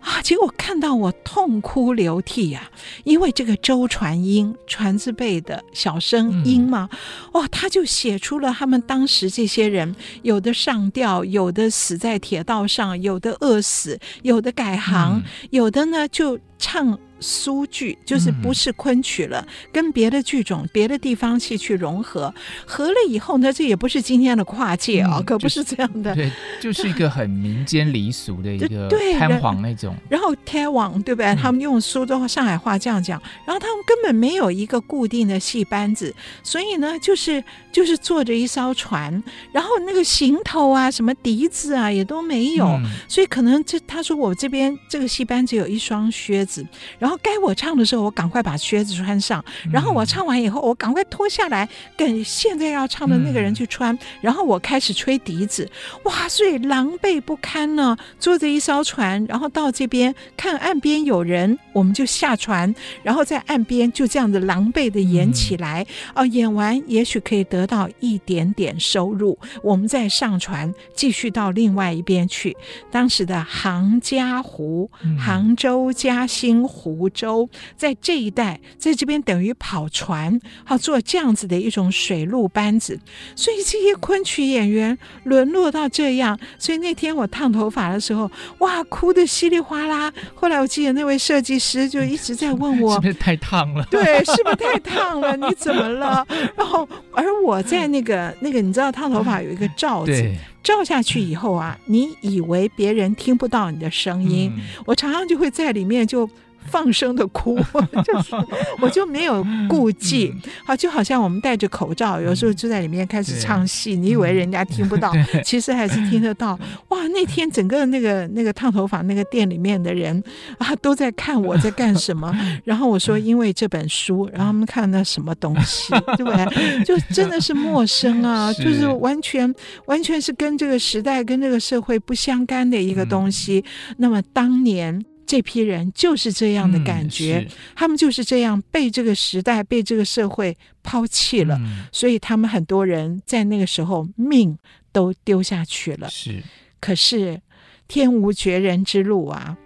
[0.05, 0.20] 啊！
[0.22, 2.70] 结果看到我痛哭流涕呀、啊，
[3.05, 6.88] 因为这个周传英，传字辈的小生英嘛，
[7.32, 16.98] 哇，他就写出了他们当时这些人，有的上吊，有的死在铁道上，有的饿死，有的改行，有的呢就唱。
[17.20, 22.32] 苏剧就是不是昆曲了，嗯、跟别的剧种、别的地方戏去融合，
[22.66, 26.14] 合了以后呢，这也不是今天的跨界啊、哦嗯，可不是这样的。
[26.14, 28.88] 对，就是一个很民间离俗的一个
[29.18, 29.96] 贪黄那种。
[30.08, 31.34] 然后天王对不对？
[31.34, 37.42] 他们用苏州上海话这样讲，然后他们根本没有一个固定的戏班子，所以呢，就是
[37.72, 46.66] 就是坐着一艘船，然后那个行头啊、什么笛子啊也都没有，嗯、所以可能这他说我这边这个戏班只有一双靴子，
[47.05, 47.18] 然后。
[47.24, 49.42] 该我唱的时候，我赶快把靴子穿上，
[49.72, 55.66] 然后我唱完以后，我赶快脱下来，跟现在要唱的那个人去穿，然后我开始吹笛子，
[56.02, 57.96] 哇，所以狼狈不堪呢。
[58.20, 65.86] 坐着一艘船，然后到这边看岸边有人，我们就下船，然后在岸边就这样子狼狈的演起来。
[66.14, 72.55] 哦，演完也许可以得到一点点收入，我们再上船继续到另外一边去。
[72.90, 76.93] 当时的杭嘉湖、杭州嘉兴湖。
[76.95, 82.99] 湖州在这一带，在这边等于跑船，好做这样子的一种水陆班子，
[83.34, 86.38] 所以这些昆曲演员沦落到这样。
[86.59, 90.12] 所以那天我烫头发的时候，哇，哭得稀里哗啦。
[90.34, 93.84] 后来我记得那位设计师就一直在问我，是不是太烫了？
[93.90, 95.36] 对，是不是太烫了？
[95.36, 96.24] 你怎么了？
[96.57, 100.12] 然后而我在那个那个，你知道烫头发有一个罩子。
[100.12, 106.28] 对照下去以后啊，你以为别人听不到你的声音，嗯、我常常就会在里面就。
[106.66, 107.56] 放声的哭，
[108.04, 108.34] 就是
[108.80, 110.34] 我就没有顾忌，
[110.66, 115.12] 好，就好像我们戴着口罩，有时候就在里面开始唱戏，你以为人家听不到，
[115.44, 116.58] 其实还是听得到。
[116.88, 120.22] 哇，那天整个那个那个烫头发那个店里面的人
[120.58, 122.34] 啊，都在看我在干什么。
[122.64, 126.84] 然后我说，因为这本书，然后他们看那什么东西， 对不对？
[126.84, 129.52] 就真的是陌生啊，就是完全
[129.86, 133.64] 完全是跟这个时代跟这个社会不相干的一个东西。
[133.98, 135.04] 那么当年。
[135.27, 144.57] 这批人就是这样的感觉，嗯，他们就是这样被这个时代、被这个社会抛弃了，嗯，所以他们很多人在那个时候命
[144.93, 146.09] 都丢下去了。
[146.09, 146.43] 是，
[146.81, 147.41] 可是
[147.89, 149.57] 天无绝人之路啊！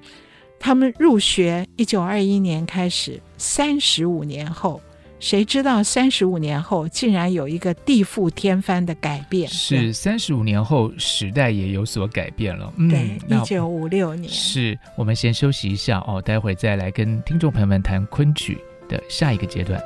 [0.60, 4.80] 他们入学一九二一年开始，三十五年后。
[5.20, 9.48] 谁知道三十五年后竟然有一个地覆天翻的改变？
[9.48, 12.72] 是三十五年后时代也有所改变了。
[12.76, 14.30] 嗯，对，一九五六年。
[14.30, 18.58] 是我们先休息一下哦，待会再来跟听众朋友们谈昆曲
[18.88, 19.82] 的下一个阶段。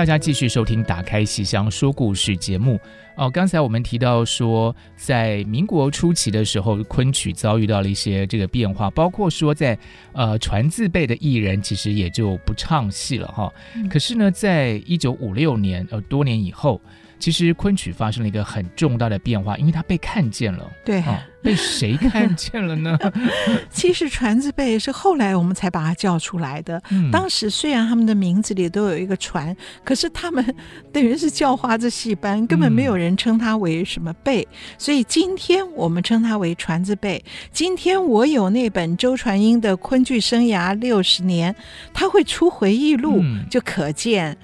[0.00, 2.80] 大家继续收听《打开戏箱说故事》节目
[3.16, 3.28] 哦。
[3.28, 9.78] 刚才我们提到说，在民国初期的时候，昆曲遭遇到了一些这个变化，包括说在
[10.14, 13.52] 呃传字辈的艺人其实也就不唱戏了哈。
[13.90, 16.80] 可是呢，在一九五六年呃多年以后。
[17.20, 20.68] 其实昆曲发生了一个很重大的变化，因为它被看见了。
[20.84, 22.98] 对，哦、被谁看见了呢？
[23.70, 26.82] 其实传字辈是后来我们才把它叫出来的。
[26.90, 29.54] 嗯、当时虽然他们的名字里都有一个传，
[29.84, 30.44] 可是他们
[30.90, 34.42] 等于是叫花子戏班，根本没有人称他为什么辈。
[34.50, 37.22] 嗯、所以今天我们称他为传字辈。
[37.52, 41.54] 今天我有那本周传英的昆剧生涯六十年，
[41.92, 44.36] 他会出回忆录，嗯、就可见。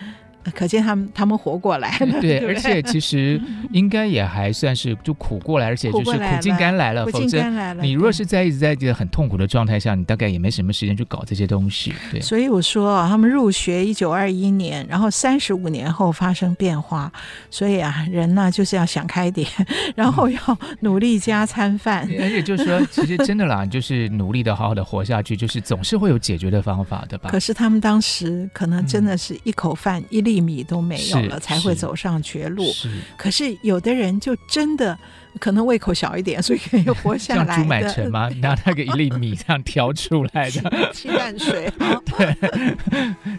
[0.55, 2.21] 可见他们他们活过来了。
[2.21, 3.41] 对，而且其实
[3.73, 7.05] 应该也还算是就苦过来，而且就是苦尽甘来了。
[7.05, 7.77] 苦尽甘来了。
[7.77, 11.95] 否则你若是在一直在这个很痛苦的状态下，你大概也没什么时间去搞这些东西。
[12.11, 12.21] 对。
[12.21, 17.13] 所以我说啊，他们入学一九二一年，然后三十五年后发生变化。
[17.51, 19.49] 所以啊，人呢就是要想开点，
[19.95, 20.39] 然后要
[20.81, 22.09] 努力加餐饭。
[22.21, 27.31] 而且就是说，其实真的啦，就是努力的好好的活下去，就是总是会有解决的方法的吧。
[27.31, 32.65] 可是他们当时可能真的是一口饭、嗯、一粒米都没有了，才会走上绝路。
[33.17, 34.99] 可是有的人就真的。
[35.39, 37.45] 可能胃口小一点，所以可以活下来。
[37.45, 38.29] 像朱买臣吗？
[38.41, 41.73] 拿那个一粒米这样挑出来的，鸡蛋水。
[42.17, 42.37] 对，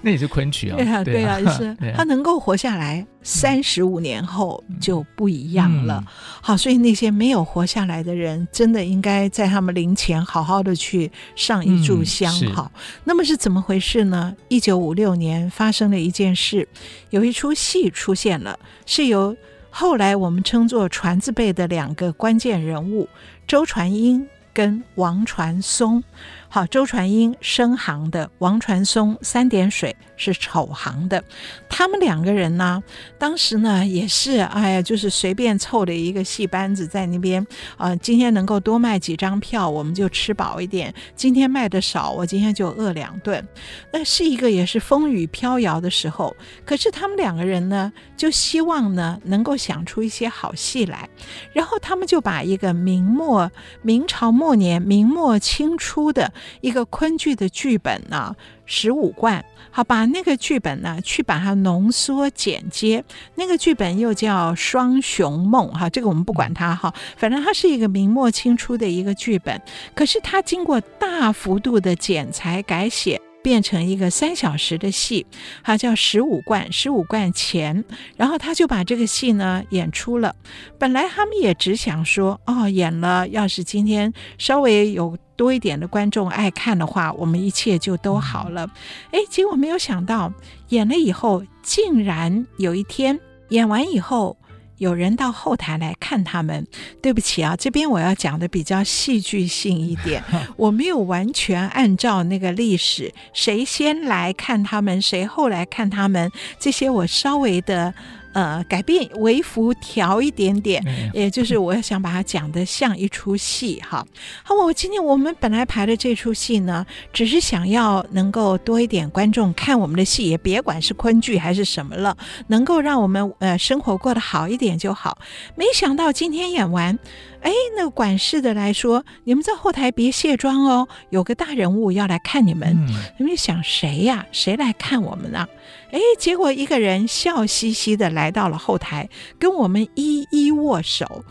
[0.02, 0.76] 那也是昆曲啊。
[0.78, 6.04] 对啊，对啊，就是他能够活下来，三十五年后就不一样了。
[6.42, 12.32] 好，所以那些没有活下来的人，真的应该在他们灵前好好的去上一炷香。
[12.54, 12.72] 好，
[13.04, 14.36] 那么是怎么回事呢？
[14.48, 16.68] 一九五六年发生了一件事，
[17.10, 19.36] 有一出戏出现了，是由。
[19.80, 23.08] 后来我们称作传字辈的两个关键人物
[23.46, 26.04] 周传英跟王传松。
[26.50, 31.22] 好，周传英生行的，王传松三点水是丑行的。
[31.68, 32.82] 他们两个人呢，
[33.18, 37.46] 当时呢也是，哎呀，就是随便凑的一个戏班子在那边
[37.76, 43.46] 啊、今天能够多卖几张票，我们就吃饱一点；今天卖的少，我今天就饿两顿。
[43.92, 46.34] 那是一个也是风雨飘摇的时候。
[46.66, 51.10] 可是他们两个人呢，就希望呢能够想出一些好戏来，
[51.52, 56.32] 然后他们就把一个明末明朝末年明末清初的。
[56.62, 58.36] 一个昆剧的剧本呢，
[58.66, 63.04] 十五贯，好，把那个剧本呢，去把它浓缩剪接。
[63.36, 69.62] 那个剧本又叫《双雄梦》哈，这个我们不管它哈，反正它是一个明末清初的一个剧本，
[69.94, 73.22] 可是它经过大幅度的剪裁改写。
[73.44, 75.26] 变成一个三小时的戏，
[75.64, 77.86] 它叫十五贯，十五贯钱，
[78.18, 80.36] 然后他就把这个戏呢演出了。
[80.78, 88.70] 本来他们也只想说，哦，演了，要是今天稍微有多一点的观众爱看的话，我们一切就都好了。
[89.12, 90.34] 哎，结果没有想到，
[90.70, 93.18] 演了以后，竟然有一天
[93.50, 94.36] 演完以后。
[94.80, 96.68] 有人到后台来看他们，
[97.02, 100.24] 对不起啊，这边我要讲的比较戏剧性一点，
[100.56, 107.92] 我没有完全按照那个历史，谁先来看他们，谁后来看他们，这些我稍微的。
[108.38, 110.80] 呃，改变微服调一点点，
[111.12, 114.06] 也就是我想把它讲的像一出戏哈。
[114.44, 122.16] 好，我今天我们本来排的这出戏呢，只是想要能够多一点观众看我们的戏，也别管是昆剧还是什么了，
[122.46, 125.18] 能够让我们呃生活过得好一点就好。
[125.56, 127.00] 没想到今天演完。
[127.40, 132.76] 哎，那个管事的来说，你们在后台别卸妆哦，有个大人物要来看你们。
[132.90, 134.26] 嗯、你们想谁呀？
[134.32, 135.48] 谁来看我们呢？
[135.92, 139.10] 哎，结果一个人笑嘻嘻的来到了后台，
[139.40, 141.24] 跟我们一一握手。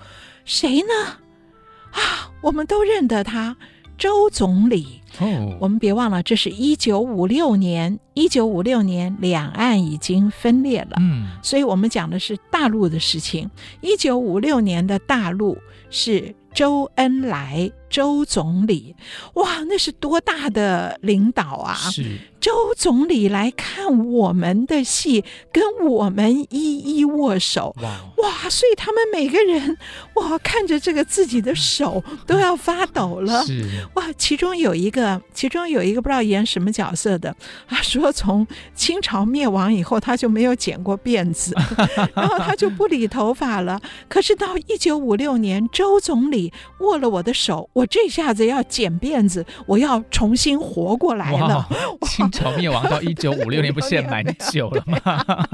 [0.45, 1.19] 谁呢？
[1.91, 3.57] 啊，我们都认得他，
[3.99, 5.01] 周总理。
[5.19, 7.99] 哦，我们别忘了，这是一九五六年。
[8.15, 10.97] 一九五六年，两岸已经分裂了。
[11.01, 13.51] 嗯，所以我们讲的是大陆的事情。
[13.81, 15.57] 一九五六年的大陆
[15.91, 17.71] 是周恩来。
[17.89, 18.95] 周总理，
[19.35, 21.75] 哇，那是多大的领导啊！
[21.91, 27.75] 是周总理来看我们的戏，跟我们一一握手。
[27.83, 29.77] 哇，哇，所以他们每个人
[30.15, 33.45] 哇，看着这个自己的手 都要发抖了。
[33.45, 33.65] 是
[33.95, 37.35] 哇，其中有一个，其中有一个不知道演什么角色的，
[37.67, 41.53] 他说从清朝灭亡以后，他就没有剪过辫子，
[42.15, 43.81] 然后他就不理头发了。
[44.09, 47.69] 可是到一九五六年，周总理握了我的手。
[47.77, 51.69] 我这下子要剪辫子，我要重新活过来了。
[52.07, 54.99] 清朝 灭亡到一九五六年，不是也蛮久了吗？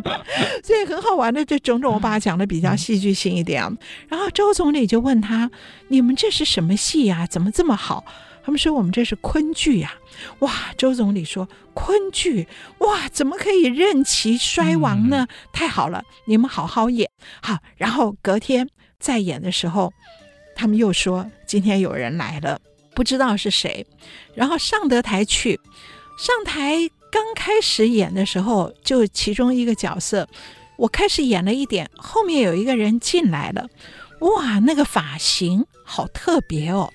[0.63, 3.61] 所以很好玩的，这种种我把它讲的比较戏剧性一点。
[4.09, 5.51] 然后周总理就问他
[5.91, 7.27] ：“你们这是什么戏呀？
[7.27, 8.05] 怎么这么好？”
[8.45, 9.95] 他们说：“我们这是昆剧呀。”
[10.39, 10.53] 哇！
[10.77, 12.47] 周总理说：“昆剧
[12.79, 15.27] 哇，怎么可以任其衰亡呢？
[15.53, 17.11] 太好了，你们好好演
[17.43, 17.59] 好。
[17.77, 18.69] 然后隔天
[19.01, 19.93] 再演的时候。”
[20.55, 22.61] 他们又说：“今天有人来了，
[22.95, 23.87] 不知道是谁。”
[24.35, 25.59] 然后上得台去，
[26.19, 26.77] 上台
[27.11, 30.29] 刚开始演的时候，就其中一个角色，
[30.77, 33.69] 我开始演了一点，后面有一个人进来了，
[34.21, 36.93] 哇，那个发型好特别哦，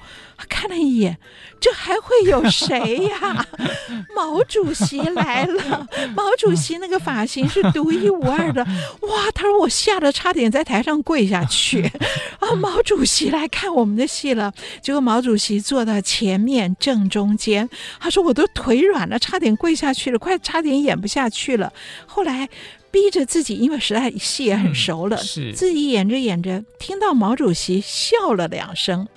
[0.50, 1.18] 看了一眼，
[1.60, 3.46] 这还会有谁呀？
[4.16, 5.88] 毛主席来了！
[6.16, 8.64] 毛主席那个发型是独一无二的，
[9.02, 9.32] 哇！
[9.34, 11.84] 他说我吓得差点在台上跪下去
[12.40, 12.56] 啊！
[12.56, 17.68] 毛主席来看我们的戏了，结果毛主席坐到前面正中间，
[18.00, 21.72] 他说我都腿软了，差点跪下去了，快差点演不下去了。
[22.06, 22.48] 后来
[22.90, 29.08] 逼着自己，因为实在戏也很熟了，嗯、是自己演着演着，听到毛主席笑了两声。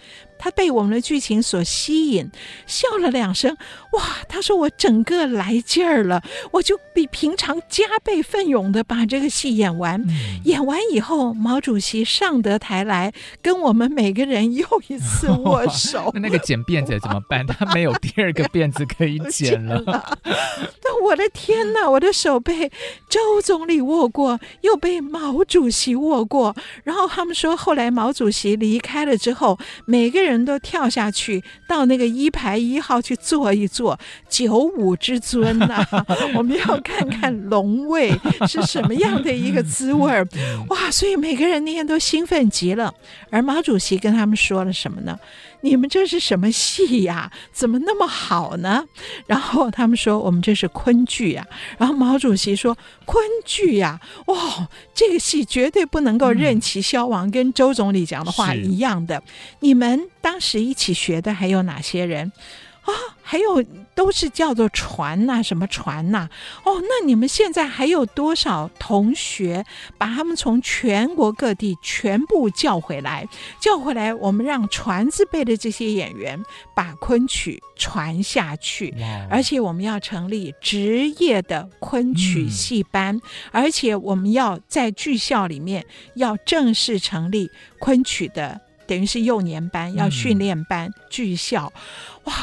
[0.41, 2.30] 他被我们的剧情所吸引，
[2.66, 3.57] 笑了两声，
[3.93, 4.03] 哇！
[4.28, 6.22] 他说我整个来劲儿了，
[6.53, 10.01] 我就比平常加倍奋勇的把这个戏演完。
[10.03, 13.12] 嗯、演完以后，毛主席上得台来，
[13.43, 16.11] 跟我们每个人又一次握手。
[16.16, 17.47] 那那个剪辫子怎么办？
[17.47, 19.82] 他没有第二个辫子可以剪了。
[20.82, 21.91] 那我的天哪！
[21.91, 22.70] 我的手被
[23.11, 26.57] 周总理握过，又被毛主席握过。
[26.84, 30.30] 然后他们说，后来毛主席离开了之后，每个人。
[30.30, 33.79] 人都跳下去到那个一排一号去坐一坐，
[34.28, 36.06] 九五之尊呐、啊！
[36.36, 38.10] 我们要看看龙位
[38.48, 40.26] 是什么样的一个滋味儿
[40.68, 40.90] 哇！
[40.90, 42.92] 所以每个人那天都兴奋极了。
[43.30, 45.18] 而毛主席跟他们说了什么呢？
[45.62, 47.30] 你们这是什么戏呀？
[47.52, 48.84] 怎么那么好呢？
[49.26, 51.46] 然后他们说我们这是昆剧呀。
[51.78, 57.30] 然后毛主席说昆剧呀，哇，这个戏绝对不能够任其消亡。
[57.30, 59.22] 跟周总理讲的话一样的。
[59.60, 62.32] 你们当时一起学的还有哪些人？
[62.91, 63.62] 啊，还有
[63.95, 66.30] 都是叫做船呐、啊，什么船呐、啊？
[66.64, 69.64] 哦，那你们现在还有多少同学
[69.99, 73.26] 把他们从全国各地全部叫回来？
[73.61, 76.43] 叫回来，我们让船字辈的这些演员
[76.74, 78.95] 把昆曲传下去。
[79.28, 83.22] 而且我们要成立职业的昆曲戏班，嗯、
[83.53, 85.84] 而且我们要在剧校里面
[86.14, 91.72] 要正式成立昆曲的，等于是幼年班，要训练班、嗯、剧校，
[92.24, 92.34] 哇！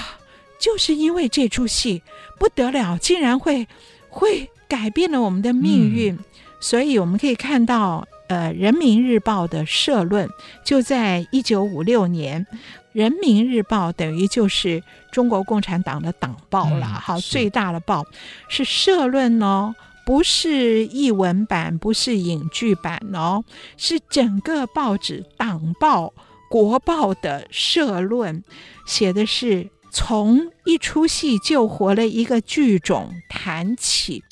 [0.59, 2.01] 就是因为这出戏
[2.39, 3.67] 不得了，竟然会
[4.09, 6.19] 会改变了我们的命运，嗯、
[6.59, 10.27] 所以我们可以看到，呃，《人民日报》的社论
[10.65, 12.45] 就在一九五六年，
[12.91, 18.05] 《人民日报》等于就是中国共产党的党报了，嗯、好，最大的报。
[18.49, 23.43] 是社论哦，不是译文版，不是影剧版哦，
[23.77, 26.11] 是整个报纸党报
[26.49, 28.43] 国报的社论，
[28.85, 29.69] 写的是。
[29.91, 34.23] 从一出戏救活了一个剧种谈起，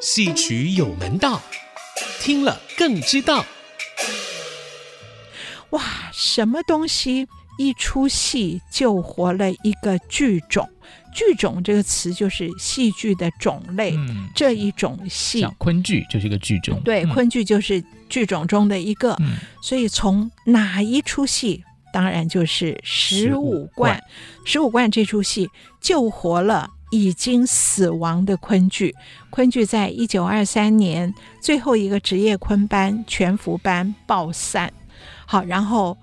[0.00, 1.40] 戏曲有门道，
[2.20, 3.44] 听了更知道。
[5.70, 7.26] 哇，什么东西？
[7.58, 10.68] 一出戏救活了一个剧种。
[11.14, 16.80] 剧种这个词就是戏剧的种类，嗯、这一种戏，昆剧就是一个剧种。
[16.82, 19.14] 对，昆剧就是剧种中的一个。
[19.20, 21.62] 嗯、所以从哪一出戏？
[21.92, 24.02] 当然就是十五贯，
[24.44, 25.48] 十五贯这出戏
[25.80, 28.94] 救活了已经死亡的昆剧。
[29.30, 34.72] 昆剧在一九二三年最后一个职业昆班全福班爆散，
[35.26, 35.96] 好，然后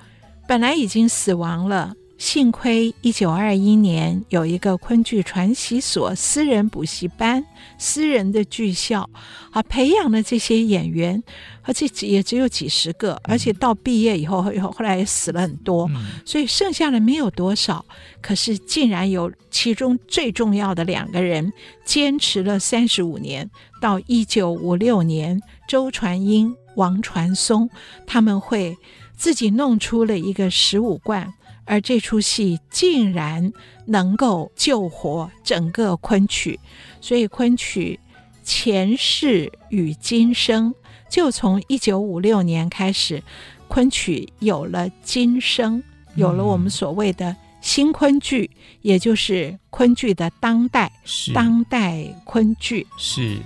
[0.48, 1.94] 本来已经死亡了。
[2.20, 7.46] 幸亏一九二一年有一个昆剧传习所私人补习班，
[7.78, 9.10] 私人的剧校，
[9.52, 11.24] 啊，培养了这些演员，
[11.62, 15.90] 而且也只有几十个，而且到毕业以后，后后来也死了很多，
[16.26, 17.86] 所以剩下的没有多少。
[18.22, 21.54] 可是竟然有其中最重要的两个人
[21.86, 23.50] 坚持了三十五年，
[23.82, 27.70] 到一九五六年，周传英、王传松
[28.06, 28.78] 他们会
[29.16, 31.34] 自己弄出了一个十五贯。
[31.70, 33.54] 而这出戏竟然
[33.86, 36.60] 能够救活整个昆曲，
[37.00, 38.00] 所以昆曲
[38.44, 40.74] 前世与今生，
[41.08, 43.22] 就从一九五六年开始，
[43.68, 45.84] 昆曲有了今生，
[46.16, 51.32] 有了我们所谓的新昆剧，嗯、也就是昆剧的当代，是。
[51.34, 52.88] 当代昆剧。
[52.98, 53.38] 是。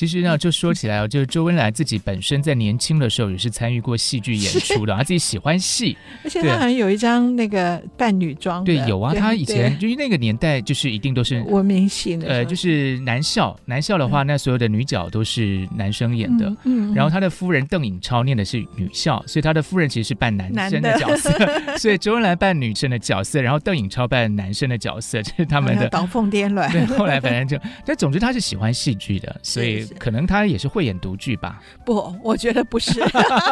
[0.00, 5.94] 其实呢，就说起来哦，就是周恩来自己本身在年轻的时候也是参与过戏剧演出的，他自己喜欢戏，
[6.24, 8.64] 而且他好像有一张那个扮女装。
[8.64, 16.50] 对，有啊，他以前就是那个年代，就是一定都是文明戏的，呃，就是男校，男校的话，那所有的女角都是男生演的。
[16.64, 21.30] 嗯，然后他的夫人邓颖超念的是女校，所以他的夫人其实是扮男生的角色，
[21.76, 25.86] 所以周恩来扮女生的角色，然后邓颖超扮男生的角色，这是他们的。
[25.92, 26.72] 当凤颠鸾。
[26.72, 29.86] 对，后来反正就，但总之他是喜欢戏剧的，所以。
[29.98, 31.60] 可能他也是慧眼独具吧？
[31.84, 33.00] 不，我觉得不是。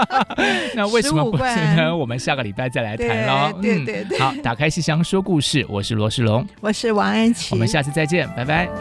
[0.74, 1.45] 那为什么不是
[1.76, 1.95] 呢？
[1.97, 3.53] 我们下个礼拜再来谈喽。
[3.61, 8.66] 对对对，好，打开戏箱说故事，我是罗世龙，我是王安琪，我们下次再见，拜拜。
[8.66, 8.72] 拜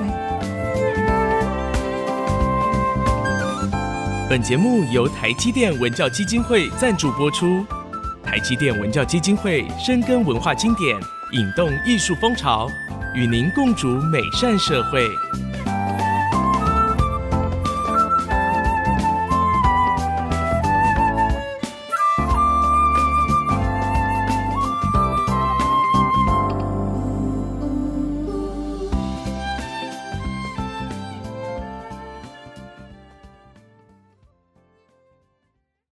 [4.29, 7.65] 本节目由台积电文教基金会赞助播出。
[8.25, 10.93] 台积电文教基金会深耕文化经典，
[11.31, 12.69] 引动艺术风潮，
[13.15, 15.07] 与您共筑美善社会。